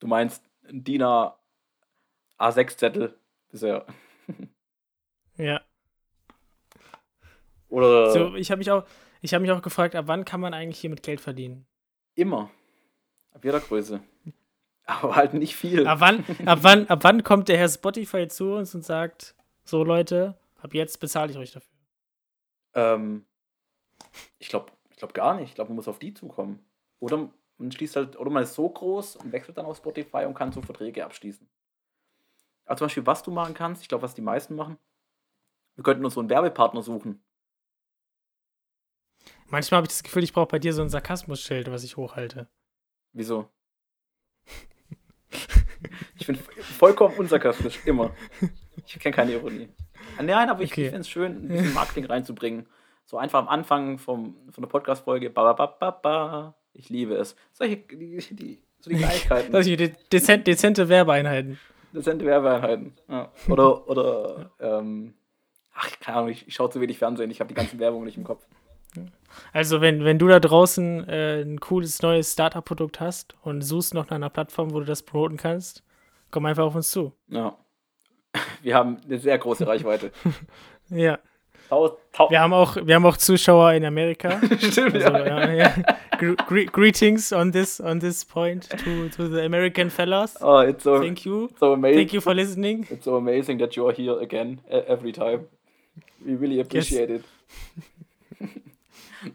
[0.00, 1.04] Du meinst ein DIN
[2.36, 3.16] A6-Zettel
[3.52, 3.86] bisher.
[5.36, 5.60] Ja.
[7.68, 8.84] Oder So, ich habe mich auch,
[9.22, 11.66] ich habe mich auch gefragt, ab wann kann man eigentlich hier mit Geld verdienen?
[12.16, 12.50] immer.
[13.32, 14.00] Ab jeder Größe.
[14.86, 15.86] Aber halt nicht viel.
[15.86, 19.84] Ab wann, ab wann, ab wann kommt der Herr Spotify zu uns und sagt, so
[19.84, 21.76] Leute, ab jetzt bezahle ich euch dafür?
[22.74, 23.26] Ähm,
[24.38, 25.50] ich glaube ich glaub gar nicht.
[25.50, 26.64] Ich glaube, man muss auf die zukommen.
[27.00, 30.34] Oder man schließt halt, oder man ist so groß und wechselt dann auf Spotify und
[30.34, 31.46] kann so Verträge abschließen.
[32.64, 34.78] Aber zum Beispiel, was du machen kannst, ich glaube, was die meisten machen,
[35.74, 37.22] wir könnten uns so einen Werbepartner suchen.
[39.48, 42.48] Manchmal habe ich das Gefühl, ich brauche bei dir so ein Sarkasmusschild, was ich hochhalte.
[43.12, 43.48] Wieso?
[46.18, 48.10] Ich bin vollkommen unsarkastisch, immer.
[48.86, 49.68] Ich kenne keine Ironie.
[50.18, 50.84] Ah, Nein, aber ich Okay.
[50.86, 52.66] finde es schön, ein bisschen Marketing reinzubringen.
[53.04, 55.30] So einfach am Anfang vom, von der Podcast-Folge.
[55.30, 56.54] Ba, ba, ba, ba, ba.
[56.72, 57.36] Ich liebe es.
[57.52, 59.52] Solche, die, die, so die Kleinigkeiten.
[59.52, 61.58] Solche de dezent, dezente Werbeeinheiten.
[61.92, 62.96] Dezente Werbeeinheiten.
[63.08, 63.30] Ja.
[63.48, 65.14] Oder, oder, ähm,
[65.72, 67.30] ach, keine Ahnung, ich, ich schaue zu wenig Fernsehen.
[67.30, 68.44] Ich habe die ganzen Werbungen nicht im Kopf.
[69.52, 74.06] Also, wenn, wenn du da draußen äh, ein cooles neues Startup-Produkt hast und suchst noch
[74.06, 75.82] nach einer Plattform, wo du das promoten kannst,
[76.30, 77.12] komm einfach auf uns zu.
[77.28, 77.56] Ja.
[78.62, 80.10] Wir haben eine sehr große Reichweite.
[80.88, 81.18] Ja.
[81.68, 84.40] Tau, tau, Wir haben auch, wir haben auch Zuschauer in Amerika.
[84.60, 85.50] Stimmt, Also, ja.
[85.52, 85.74] ja.
[86.16, 90.40] Gre gre greetings on this on this point to, to the American fellas.
[90.40, 91.48] Oh, it's so, Thank you.
[91.58, 91.98] so amazing.
[91.98, 92.86] Thank you for listening.
[92.88, 95.48] It's so amazing that you are here again e- every time.
[96.24, 97.24] We really appreciate it.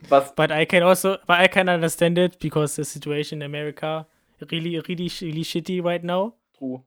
[0.10, 0.34] Was?
[0.36, 4.06] But I can also but I can understand it because the situation in America
[4.51, 6.34] really really really shitty right now.
[6.58, 6.84] True.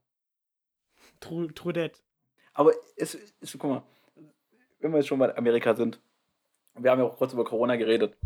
[1.20, 2.00] True true that.
[2.54, 3.82] Aber es ist, guck mal,
[4.80, 5.98] wenn wir jetzt schon bei Amerika sind,
[6.76, 8.16] wir haben ja auch kurz über Corona geredet.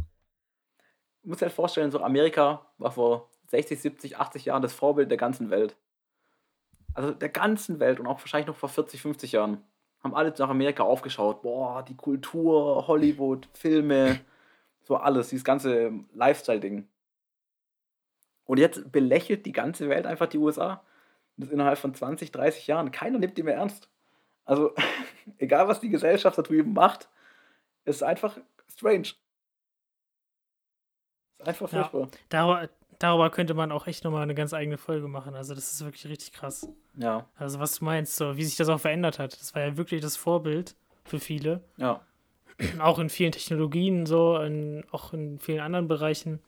[1.23, 5.11] Du musst dir halt vorstellen, so Amerika war vor 60, 70, 80 Jahren das Vorbild
[5.11, 5.77] der ganzen Welt.
[6.95, 9.63] Also der ganzen Welt und auch wahrscheinlich noch vor 40, 50 Jahren.
[10.03, 11.43] Haben alle nach Amerika aufgeschaut.
[11.43, 14.21] Boah, die Kultur, Hollywood, Filme,
[14.89, 16.89] so alles, dieses ganze Lifestyle-Ding.
[18.47, 20.83] Und jetzt belächelt die ganze Welt einfach die USA.
[21.37, 22.91] Das innerhalb von 20, 30 Jahren.
[22.91, 23.89] Keiner nimmt die mehr ernst.
[24.47, 24.75] Also,
[25.39, 27.09] egal was die Gesellschaft da drüben macht,
[27.85, 28.39] ist einfach
[28.71, 29.09] strange.
[31.39, 31.85] Ist einfach Ja.
[31.85, 32.09] furchtbar.
[32.31, 35.35] Darüber, darüber könnte man auch echt nochmal eine ganz eigene Folge machen.
[35.35, 36.67] Also das ist wirklich richtig krass.
[36.95, 39.39] Ja, Also was du meinst, so wie sich das auch verändert hat.
[39.39, 40.75] Das war ja wirklich das Vorbild
[41.05, 41.63] für viele.
[41.77, 42.01] ja,
[42.81, 46.41] Auch in vielen Technologien, so, in, auch in vielen anderen Bereichen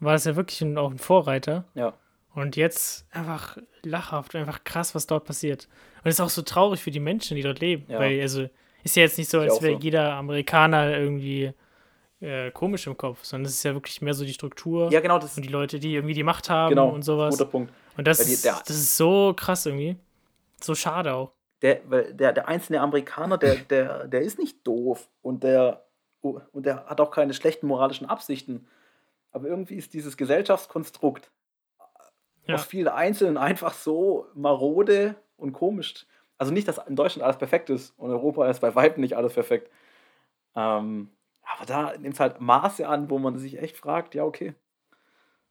[0.00, 1.64] war das ja wirklich ein, auch ein Vorreiter.
[1.74, 1.94] ja.
[2.34, 5.68] Und jetzt einfach lachhaft, einfach krass, was dort passiert.
[6.04, 7.86] Und es ist auch so traurig für die Menschen, die dort leben.
[7.88, 7.98] Ja.
[7.98, 8.46] Weil, also,
[8.84, 9.80] ist ja jetzt nicht so, als wäre so.
[9.80, 11.52] jeder Amerikaner irgendwie
[12.20, 15.18] äh, komisch im Kopf, sondern es ist ja wirklich mehr so die Struktur Ja, genau,
[15.18, 17.38] das und die Leute, die irgendwie die Macht haben genau, und sowas.
[17.38, 17.72] guter Punkt.
[17.96, 19.96] Und das, die- ist, der- das ist so krass irgendwie.
[20.62, 21.32] So schade auch.
[21.62, 21.76] Der,
[22.12, 25.86] der, der einzelne Amerikaner, der, der, der ist nicht doof und der,
[26.20, 28.68] und der hat auch keine schlechten moralischen Absichten.
[29.32, 31.30] Aber irgendwie ist dieses Gesellschaftskonstrukt
[32.46, 32.54] Ja.
[32.54, 36.06] aus vielen Einzelnen einfach so marode und komisch.
[36.38, 39.32] Also nicht, dass in Deutschland alles perfekt ist und Europa ist bei weitem nicht alles
[39.32, 39.70] perfekt.
[40.54, 41.10] Ähm,
[41.56, 44.54] aber da nimmt es halt Maße an, wo man sich echt fragt, ja, okay.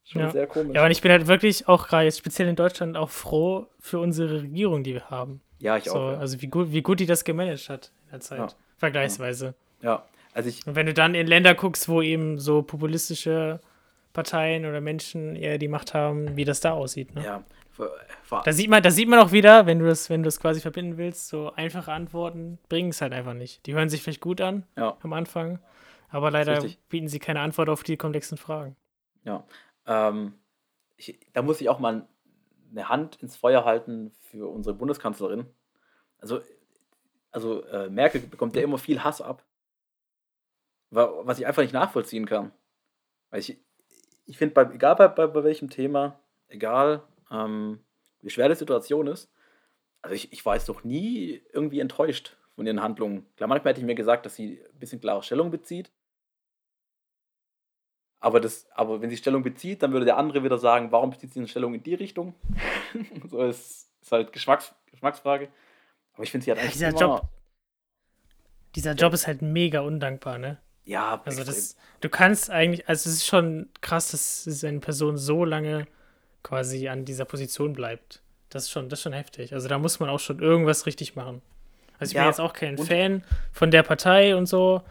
[0.03, 0.29] Schon Ja.
[0.29, 0.75] sehr komisch.
[0.75, 3.99] Ja, und ich bin halt wirklich auch gerade jetzt speziell in Deutschland auch froh für
[3.99, 5.41] unsere Regierung, die wir haben.
[5.65, 6.11] Ja, ich so, auch.
[6.11, 6.17] Ja.
[6.19, 8.39] Also wie gut, wie gut die das gemanagt hat in der Zeit.
[8.39, 8.47] Ja.
[8.77, 9.55] Vergleichsweise.
[9.81, 13.59] ja, also ich, Und wenn du dann in Länder guckst, wo eben so populistische
[14.13, 17.15] Parteien oder Menschen eher die Macht haben, wie das da aussieht.
[17.15, 17.23] Ne?
[17.23, 17.43] ja,
[18.43, 20.61] Da sieht man, da sieht man auch wieder, wenn du das, wenn du das quasi
[20.61, 23.65] verbinden willst, so einfache Antworten bringen es halt einfach nicht.
[23.65, 24.97] Die hören sich vielleicht gut an ja.
[25.01, 25.59] am Anfang,
[26.09, 28.75] aber leider bieten sie keine Antwort auf die komplexen Fragen.
[29.23, 29.43] Ja,
[29.87, 30.33] ähm,
[30.95, 32.07] ich, da muss ich auch mal
[32.75, 35.45] eine Hand ins Feuer halten für unsere Bundeskanzlerin.
[36.19, 36.41] Also,
[37.31, 39.43] also äh, Merkel bekommt ja immer viel Hass ab.
[40.89, 42.51] was ich einfach nicht nachvollziehen kann.
[43.29, 43.57] Weil ich,
[44.25, 47.79] ich finde, egal bei, bei, bei welchem Thema, egal ähm,
[48.21, 49.31] wie schwer die Situation ist,
[50.01, 53.25] also ich, ich war jetzt noch nie irgendwie enttäuscht von ihren Handlungen.
[53.35, 55.91] Klar, manchmal hätte ich mir gesagt, dass sie ein bisschen klare Stellung bezieht.
[58.25, 61.31] Aber, das, aber wenn sie Stellung bezieht, dann würde der andere wieder sagen, warum bezieht
[61.31, 62.33] sie eine Stellung in die Richtung?
[63.29, 65.47] so ist, ist halt Geschmacks, Geschmacksfrage.
[66.15, 67.29] Aber ich finde, sie hat eigentlich dieser immer, Job,
[68.75, 70.57] dieser Job ist halt mega undankbar, ne?
[70.85, 75.45] Ja, also das, du kannst eigentlich, also es ist schon krass, dass eine Person so
[75.45, 75.85] lange
[76.41, 78.23] quasi an dieser Position bleibt.
[78.49, 79.53] Das ist schon, das ist schon heftig.
[79.53, 81.43] Also da muss man auch schon irgendwas richtig machen.
[81.99, 84.81] Also ich ja, bin jetzt auch kein Fan von der Partei und so.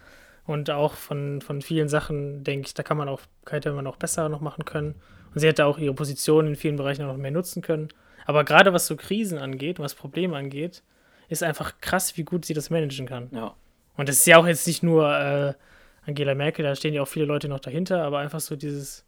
[0.46, 3.96] Und auch von, von vielen Sachen, denke ich, da kann man auch, hätte man auch
[3.96, 4.94] besser noch machen können.
[5.32, 7.88] Und sie hätte auch ihre Position in vielen Bereichen noch mehr nutzen können.
[8.26, 10.82] Aber gerade was so Krisen angeht, was Probleme angeht,
[11.28, 13.28] ist einfach krass, wie gut sie das managen kann.
[13.32, 13.54] Ja.
[13.96, 15.54] Und das ist ja auch jetzt nicht nur äh,
[16.06, 19.06] Angela Merkel, da stehen ja auch viele Leute noch dahinter, aber einfach so dieses,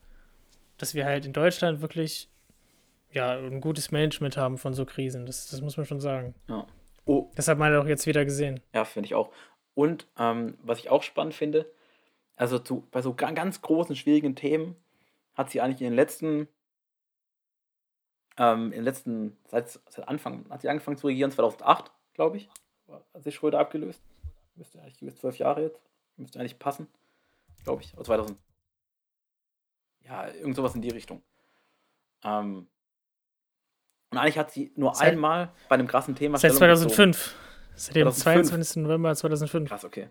[0.79, 2.29] dass wir halt in Deutschland wirklich
[3.12, 5.27] ja, ein gutes Management haben von so Krisen.
[5.27, 6.35] Das, das muss man schon sagen.
[6.49, 6.66] Ja.
[7.07, 7.31] Oh.
[7.35, 8.61] Das hat man auch jetzt wieder gesehen.
[8.75, 9.31] Ja, finde ich auch.
[9.77, 11.71] Und ähm, was ich auch spannend finde,
[12.35, 14.75] also zu, bei so ganz großen, schwierigen Themen
[15.35, 16.49] hat sie eigentlich in den letzten,
[18.39, 22.49] ähm, in den letzten, seit, seit Anfang, hat sie angefangen zu regieren, 2008, glaube ich,
[22.89, 24.01] hat sich Schröder abgelöst.
[24.55, 25.83] Müsste eigentlich zwölf Jahre jetzt,
[26.17, 26.89] müsste eigentlich passen,
[27.62, 28.39] glaube ich, oder 2000.
[30.05, 31.23] Ja, irgend sowas in die Richtung.
[32.25, 32.67] Ähm,
[34.11, 37.19] und eigentlich hat sie nur seit, einmal bei einem krassen Thema Seit 2005.
[37.19, 37.46] Bezogen.
[37.77, 38.83] Seit dem 22.
[38.83, 39.69] November 2005.
[39.69, 40.09] Krass, okay.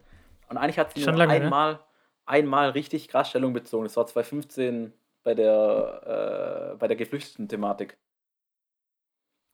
[0.50, 1.46] Und eigentlich hat sie Schon nur lange, ne?
[1.46, 1.80] einmal, ne?
[2.26, 3.86] einmal richtig krass Stellung bezogen.
[3.86, 7.98] Das war 2015 bei der, äh, bei der Geflüchteten-Thematik.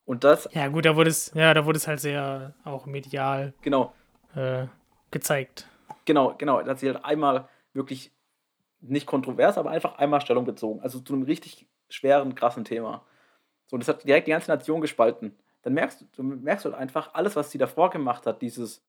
[0.04, 0.48] Und das.
[0.52, 3.94] Ja, gut, da wurde es, ja, da wurde es halt sehr auch medial genau.
[4.34, 4.66] Äh,
[5.10, 5.66] gezeigt.
[6.04, 6.60] Genau, genau.
[6.60, 8.12] Da hat sie halt einmal wirklich
[8.80, 10.80] nicht kontrovers, aber einfach einmal Stellung bezogen.
[10.80, 13.06] Also zu einem richtig schweren, krassen Thema.
[13.66, 17.36] So, das hat direkt die ganze Nation gespalten dann merkst du, merkst halt einfach, alles,
[17.36, 18.84] was sie davor gemacht hat, dieses,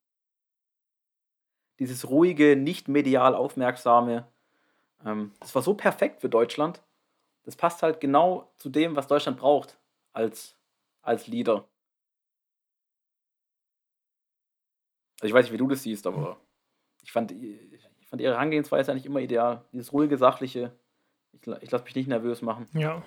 [1.79, 4.27] dieses ruhige, nicht medial aufmerksame,
[5.05, 6.81] ähm, das war so perfekt für Deutschland.
[7.45, 9.77] Das passt halt genau zu dem, was Deutschland braucht
[10.13, 10.55] als,
[11.01, 11.67] als Leader.
[15.19, 16.37] Also ich weiß nicht, wie du das siehst, aber
[17.03, 19.63] ich fand, ich fand ihre Herangehensweise eigentlich immer ideal.
[19.71, 20.71] Dieses ruhige, sachliche.
[21.33, 22.67] Ich, ich lasse mich nicht nervös machen.
[22.73, 23.03] Ja.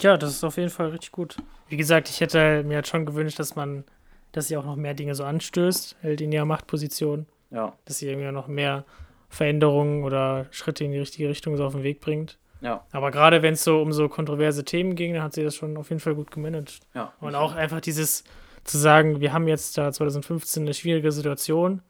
[0.00, 1.36] Ja, das ist auf jeden Fall richtig gut.
[1.68, 3.84] Wie gesagt, ich hätte mir halt schon gewünscht, dass man,
[4.32, 7.26] dass sie auch noch mehr Dinge so anstößt, hält in ihrer Machtposition.
[7.50, 7.72] Ja.
[7.84, 8.84] Dass sie irgendwie noch mehr
[9.28, 12.38] Veränderungen oder Schritte in die richtige Richtung so auf den Weg bringt.
[12.60, 12.84] Ja.
[12.92, 15.76] Aber gerade wenn es so um so kontroverse Themen ging, dann hat sie das schon
[15.76, 16.80] auf jeden Fall gut gemanagt.
[16.94, 17.12] Ja.
[17.20, 18.24] Und auch einfach dieses
[18.64, 21.82] zu sagen, wir haben jetzt da 2015 eine schwierige Situation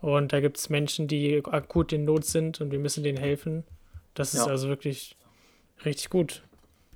[0.00, 3.62] und da gibt es Menschen, die akut in Not sind und wir müssen denen helfen.
[4.14, 4.52] Das ist ja.
[4.52, 5.16] also wirklich
[5.84, 6.42] richtig gut.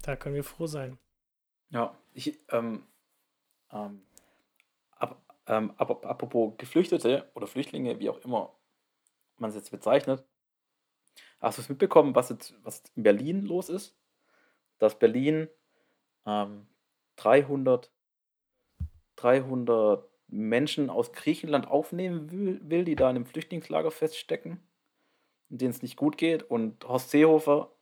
[0.06, 0.98] Da können wir froh sein.
[1.70, 2.86] Ja, ich, ähm,
[3.72, 4.02] ähm,
[4.92, 8.54] ab, ähm, ab, apropos Geflüchtete oder Flüchtlinge, wie auch immer
[9.36, 10.24] man es jetzt bezeichnet,
[11.40, 13.98] hast du es mitbekommen, was jetzt, was in Berlin los ist?
[14.78, 15.48] Dass Berlin
[16.24, 16.68] ähm,
[17.16, 17.90] 300,
[19.16, 24.62] 300 Menschen aus Griechenland aufnehmen will, will, die da in einem Flüchtlingslager feststecken
[25.48, 26.42] denen es nicht gut geht.
[26.42, 27.75] Und Horst Seehofer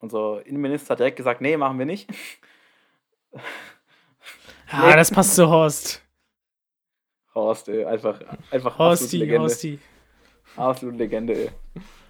[0.00, 2.10] unser Innenminister hat direkt gesagt, nee, machen wir nicht.
[3.32, 3.40] Ja,
[4.90, 4.96] nee.
[4.96, 6.02] das passt zu Horst.
[7.34, 9.40] Horst, ey, einfach, einfach Horsti, Legende.
[9.42, 9.78] Horsti.
[10.56, 11.50] Absolut Legende, ey.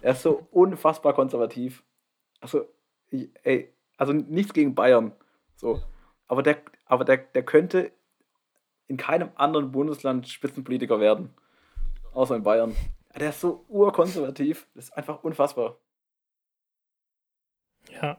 [0.01, 1.83] Er ist so unfassbar konservativ.
[2.39, 2.65] Also,
[3.43, 5.11] ey, also nichts gegen Bayern.
[5.55, 5.81] So.
[6.27, 7.91] Aber der, aber der, der könnte
[8.87, 11.33] in keinem anderen Bundesland Spitzenpolitiker werden.
[12.13, 12.75] Außer in Bayern.
[13.17, 14.67] Der ist so urkonservativ.
[14.73, 15.77] Das ist einfach unfassbar.
[18.01, 18.17] Ja.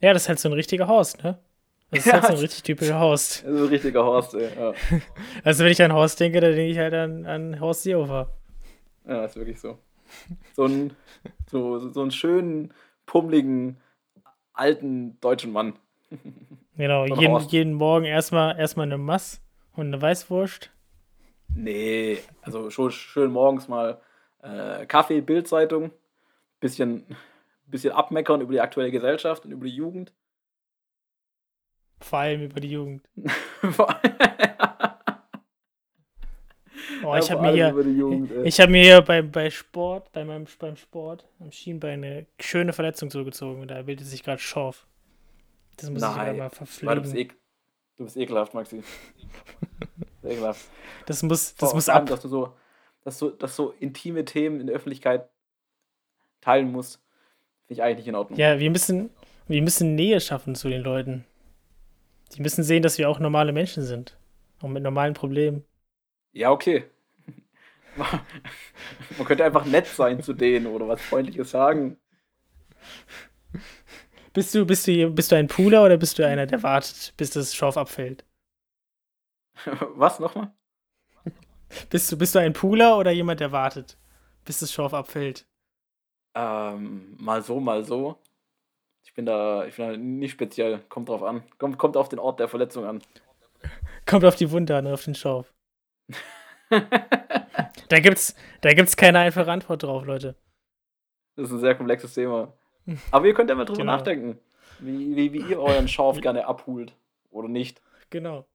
[0.00, 1.38] Ja, das ist halt so ein richtiger Horst, ne?
[1.90, 3.44] Das ist ja, halt so ein richtig typischer Horst.
[3.44, 4.50] Das ist ein richtiger Horst, ey.
[4.56, 4.72] Ja.
[5.44, 8.30] Also wenn ich an Horst denke, dann denke ich halt an, an Horst Seehofer.
[9.06, 9.78] Ja, ist wirklich so.
[10.54, 10.92] So ein,
[11.50, 12.74] so, so einen schönen,
[13.06, 13.78] pummeligen,
[14.52, 15.74] alten deutschen Mann.
[16.76, 19.40] Genau, jeden, jeden Morgen erstmal erstmal eine Mass
[19.74, 20.70] und eine Weißwurst.
[21.54, 24.00] Nee, also schon schön morgens mal
[24.42, 25.90] äh, Kaffee, Bildzeitung,
[26.60, 27.04] bisschen
[27.68, 30.12] ein bisschen abmeckern über die aktuelle Gesellschaft und über die Jugend.
[32.00, 33.06] Vor allem über die Jugend.
[37.04, 40.46] oh, ich habe mir hier, Jugend, ich habe mir hier bei, bei Sport, bei meinem
[40.58, 44.86] beim Sport am Schienbein eine schöne Verletzung zugezogen und da bildet sich gerade Schorf.
[45.76, 46.94] Das muss Nein, ich mal verpflegen.
[46.96, 47.36] Du bist, ek
[47.98, 48.82] du bist ekelhaft, Maxi.
[50.22, 50.66] ekelhaft.
[51.06, 52.06] Das muss, das Vor muss ab.
[52.06, 52.54] Dass du so,
[53.04, 55.28] dass so, dass so intime Themen in der Öffentlichkeit
[56.40, 57.02] teilen muss,
[57.68, 58.38] finde ich eigentlich nicht in Ordnung.
[58.38, 59.10] Ja, wir müssen,
[59.46, 61.24] wir müssen Nähe schaffen zu den Leuten.
[62.34, 64.16] Die müssen sehen, dass wir auch normale Menschen sind.
[64.60, 65.64] Auch mit normalen Problemen.
[66.32, 66.84] Ja, okay.
[67.96, 71.98] Man könnte einfach nett sein zu denen oder was Freundliches sagen.
[74.32, 77.30] Bist du, bist du, bist du ein Pooler oder bist du einer, der wartet, bis
[77.30, 78.24] das Schorf abfällt?
[79.96, 80.52] Was nochmal?
[81.90, 83.98] Bist du, bist du ein Pooler oder jemand, der wartet,
[84.44, 85.46] bis das Schorf abfällt?
[86.38, 88.16] Ähm, mal so, mal so.
[89.02, 90.78] Ich bin da, ich bin da nicht speziell.
[90.88, 91.42] Kommt drauf an.
[91.58, 93.02] Kommt, kommt auf den Ort der Verletzung an.
[94.06, 95.52] Kommt auf die Wunde an, auf den Schorf.
[96.70, 100.36] da gibt's, da gibt's keine einfache Antwort drauf, Leute.
[101.34, 102.52] Das ist ein sehr komplexes Thema.
[103.10, 103.96] Aber ihr könnt ja mal drüber genau.
[103.96, 104.38] nachdenken,
[104.78, 106.94] wie, wie, wie ihr euren Schorf gerne abholt
[107.30, 107.82] oder nicht.
[108.10, 108.46] Genau.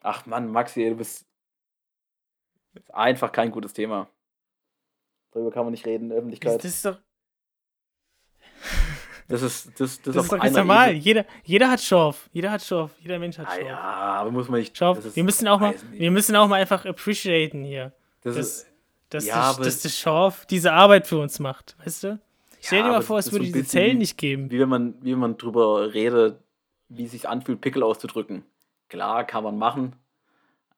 [0.00, 1.26] Ach Mann, Maxi, du bist
[2.92, 4.08] einfach kein gutes Thema.
[5.32, 6.56] Darüber kann man nicht reden in der Öffentlichkeit.
[6.56, 6.98] Das ist doch.
[9.28, 10.92] Das ist, das, das, das ist doch ganz normal.
[10.94, 12.30] Jeder, jeder hat Schorf.
[12.32, 12.92] Jeder hat Schorf.
[13.00, 13.66] Jeder Mensch hat ah, Schorf.
[13.66, 14.76] Ja, aber muss man nicht.
[14.76, 15.14] Schorf.
[15.14, 17.92] Wir müssen, auch mal, wir müssen auch mal einfach appreciaten hier.
[18.22, 18.66] Das, das ist.
[19.10, 21.76] Dass, ja, die, dass der Schorf diese Arbeit für uns macht.
[21.82, 22.20] Weißt du?
[22.60, 24.50] Stell ja, dir mal vor, es würde so diese Zellen nicht geben.
[24.50, 26.38] Wie wenn man, wie wenn man drüber redet,
[26.88, 28.44] wie es sich anfühlt, Pickel auszudrücken.
[28.88, 29.94] Klar, kann man machen.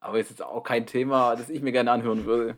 [0.01, 2.57] Aber es ist auch kein Thema, das ich mir gerne anhören würde.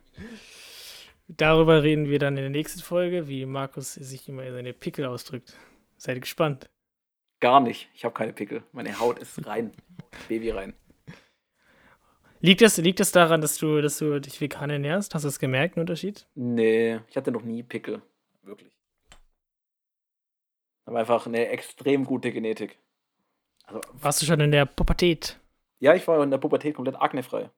[1.37, 5.57] Darüber reden wir dann in der nächsten Folge, wie Markus sich immer seine Pickel ausdrückt.
[5.97, 6.69] Seid gespannt.
[7.41, 7.89] Gar nicht.
[7.95, 8.63] Ich habe keine Pickel.
[8.73, 9.73] Meine Haut ist rein.
[10.29, 10.75] Baby rein.
[12.41, 15.15] Liegt das, liegt das daran, dass du, dass du dich vegan ernährst?
[15.15, 16.27] Hast du das gemerkt, einen Unterschied?
[16.35, 18.03] Nee, ich hatte noch nie Pickel.
[18.43, 18.77] Wirklich.
[20.85, 22.79] Aber einfach eine extrem gute Genetik.
[23.65, 25.39] Also, Warst du schon in der Pubertät?
[25.79, 27.49] Ja, ich war in der Pubertät komplett aknefrei.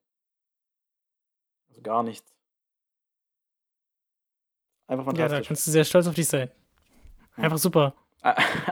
[1.68, 2.33] Also gar nichts.
[4.86, 5.32] Einfach fantastisch.
[5.32, 6.50] Ja, da kannst du sehr stolz auf dich sein.
[7.36, 7.94] Einfach super.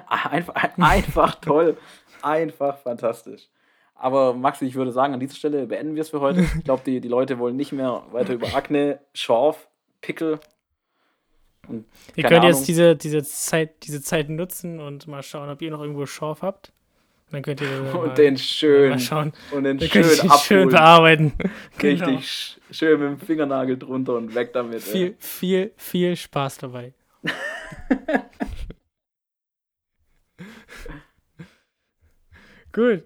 [0.09, 1.77] Einfach, einfach toll.
[2.23, 3.49] Einfach fantastisch.
[3.95, 6.41] Aber Maxi, ich würde sagen, an dieser Stelle beenden wir es für heute.
[6.59, 9.69] Ich glaube, die, die Leute wollen nicht mehr weiter über Akne, Schorf,
[10.01, 10.41] Pickel.
[11.69, 12.49] Und ihr könnt Ahnung.
[12.49, 16.43] jetzt diese, diese, Zeit, diese Zeit nutzen und mal schauen, ob ihr noch irgendwo Schorf
[16.43, 16.73] habt.
[17.33, 19.33] Und dann könnt ihr dann und den schön schauen.
[19.53, 20.41] und den schön, abholen.
[20.43, 21.33] schön bearbeiten.
[21.83, 22.21] Richtig genau.
[22.71, 24.83] schön mit dem Fingernagel drunter und weg damit.
[24.83, 25.17] Viel, ey.
[25.19, 26.93] viel, viel Spaß dabei.
[32.73, 33.05] Gut.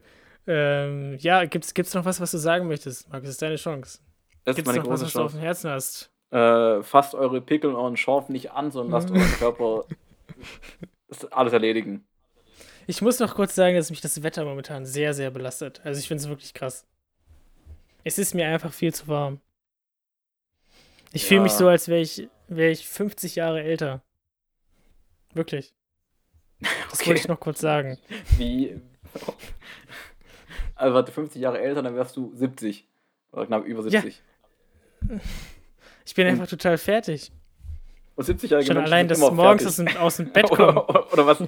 [0.48, 3.08] Ähm, ja, gibt's, gibt's noch was, was du sagen möchtest?
[3.08, 4.00] Markus, das ist deine Chance.
[4.42, 5.18] Das gibt's ist meine noch große was, was Chance.
[5.18, 6.10] du auf dem Herzen hast?
[6.30, 9.84] Äh, fasst eure Pickel und euren Schorf nicht an, sondern lasst euren Körper
[11.30, 12.04] alles erledigen.
[12.86, 15.80] Ich muss noch kurz sagen, dass mich das Wetter momentan sehr, sehr belastet.
[15.84, 16.86] Also ich finde es wirklich krass.
[18.04, 19.40] Es ist mir einfach viel zu warm.
[21.12, 21.28] Ich ja.
[21.28, 24.02] fühle mich so, als wäre ich, wär ich 50 Jahre älter.
[25.34, 25.74] Wirklich.
[26.60, 26.70] Das
[27.00, 27.06] okay.
[27.08, 27.98] wollte ich noch kurz sagen.
[28.38, 28.80] Wie?
[30.78, 32.86] Also warte, 50 Jahre älter, dann wärst du 70.
[33.32, 34.22] Oder knapp über 70.
[35.08, 35.20] Ja.
[36.04, 37.32] Ich bin einfach total fertig.
[38.16, 40.60] Und 70 Jahre Schon allein, dass du morgens aus dem, aus dem, Bett kommst.
[40.88, 41.40] oder, oder, was,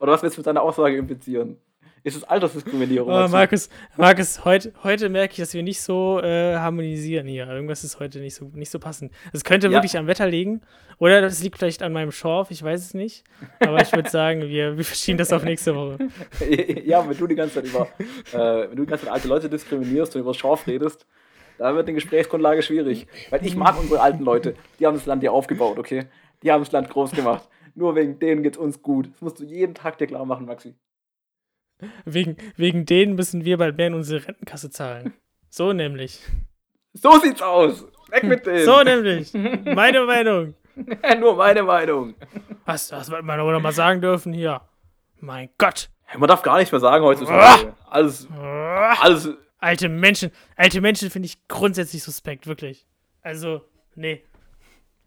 [0.00, 1.58] oder was willst du mit deiner Aussage implizieren?
[2.02, 3.08] Ist es Altersdiskriminierung?
[3.08, 7.48] Oh, Markus, Markus heute, heute merke ich, dass wir nicht so äh, harmonisieren hier.
[7.48, 9.12] Irgendwas ist heute nicht so, nicht so passend.
[9.32, 9.72] Es könnte ja.
[9.72, 10.60] wirklich am Wetter liegen.
[10.98, 13.24] Oder das liegt vielleicht an meinem Schorf, ich weiß es nicht.
[13.58, 15.98] Aber ich würde sagen, wir, wir verschieben das auf nächste Woche.
[16.84, 17.88] ja, wenn du die ganze Zeit über,
[18.32, 21.06] äh, wenn du die ganze Zeit alte Leute diskriminierst und über Schorf redest,
[21.58, 23.06] da wird die Gesprächsgrundlage schwierig.
[23.30, 24.54] Weil ich mag unsere alten Leute.
[24.78, 26.06] Die haben das Land hier aufgebaut, okay?
[26.42, 27.48] Die haben das Land groß gemacht.
[27.74, 29.10] Nur wegen denen geht es uns gut.
[29.12, 30.74] Das musst du jeden Tag dir klar machen, Maxi.
[32.04, 35.12] Wegen, wegen denen müssen wir bald mehr in unsere Rentenkasse zahlen.
[35.50, 36.20] So nämlich.
[36.94, 37.84] So sieht's aus.
[38.10, 38.64] Weg mit denen.
[38.64, 39.32] So nämlich.
[39.34, 40.54] Meine Meinung.
[41.20, 42.14] Nur meine Meinung.
[42.64, 44.62] Was, das wird man aber mal sagen dürfen hier.
[45.20, 45.90] Mein Gott.
[46.16, 47.74] Man darf gar nichts mehr sagen heutzutage.
[47.88, 48.28] Alles,
[49.00, 49.30] alles.
[49.58, 52.86] Alte Menschen, alte Menschen finde ich grundsätzlich suspekt, wirklich.
[53.22, 53.62] Also,
[53.94, 54.22] nee.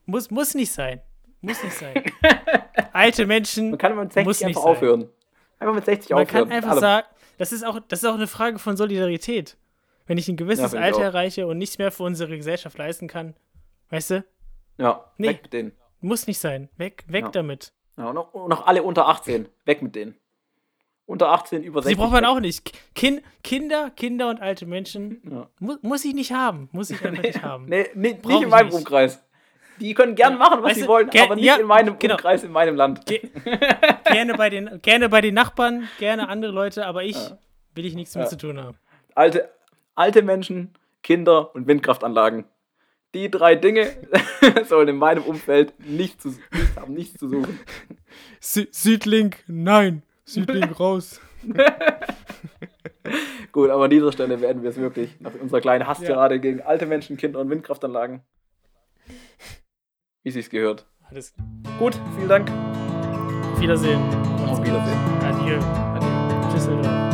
[0.06, 1.02] Muss, muss nicht sein.
[1.42, 2.04] Muss nicht sein.
[2.94, 3.72] alte Menschen.
[3.72, 5.02] Man kann mit 60 einfach aufhören.
[5.02, 5.10] Sein.
[5.60, 6.40] Einfach mit 60 Man aufhören.
[6.42, 6.80] Man kann einfach Alle.
[6.80, 9.58] sagen, das ist, auch, das ist auch eine Frage von Solidarität.
[10.08, 13.36] Wenn ich ein gewisses ja, Alter erreiche und nichts mehr für unsere Gesellschaft leisten kann,
[13.90, 14.26] weißt du?
[14.78, 15.72] Ja, nee, weg mit denen.
[16.02, 16.70] Muss nicht sein.
[16.78, 17.30] Weg, weg ja.
[17.30, 17.74] damit.
[17.98, 19.48] Ja, und noch, noch, alle unter 18.
[19.66, 20.16] Weg mit denen.
[21.10, 21.98] Unter 18, über 60.
[21.98, 22.72] Die braucht man auch nicht.
[22.94, 25.50] Kind, Kinder, Kinder und alte Menschen ja.
[25.60, 26.70] mu muss ich nicht haben.
[26.72, 27.66] Muss ich einfach nee, nicht haben.
[27.66, 28.76] Nee, nee nicht in meinem nicht.
[28.76, 29.20] Umkreis.
[29.80, 32.14] Die können gern machen, was weißt sie wollen, aber nicht ja, in meinem genau.
[32.14, 33.08] Umkreis, in meinem Land.
[33.08, 33.28] Ge
[34.06, 37.40] gerne, bei den, gerne bei den Nachbarn, gerne andere Leute, aber ich ja.
[37.74, 38.78] will ich nichts mit zu tun haben.
[39.16, 39.50] Alte,
[39.96, 42.46] alte Menschen, Kinder und Windkraftanlagen.
[43.16, 43.90] Die drei Dinge
[44.66, 47.60] sollen in meinem Umfeld nicht zu, nicht, haben nichts zu suchen.
[48.40, 50.04] Südlink, nein.
[50.30, 51.20] Südlink raus.
[53.52, 56.42] Gut, aber an dieser Stelle werden wir es wirklich nach unserer kleinen Hasstirade ja.
[56.42, 58.22] gegen alte Menschen, Kinder und Windkraftanlagen.
[60.24, 60.86] Wie sich's gehört.
[61.10, 61.34] Alles.
[61.80, 62.52] Gut, vielen Dank.
[63.54, 64.00] Auf Wiedersehen.
[64.48, 65.00] Auf Wiedersehen.
[65.24, 65.58] Adieu.
[65.58, 66.52] Adieu.
[66.52, 67.09] Tschüss, Alter.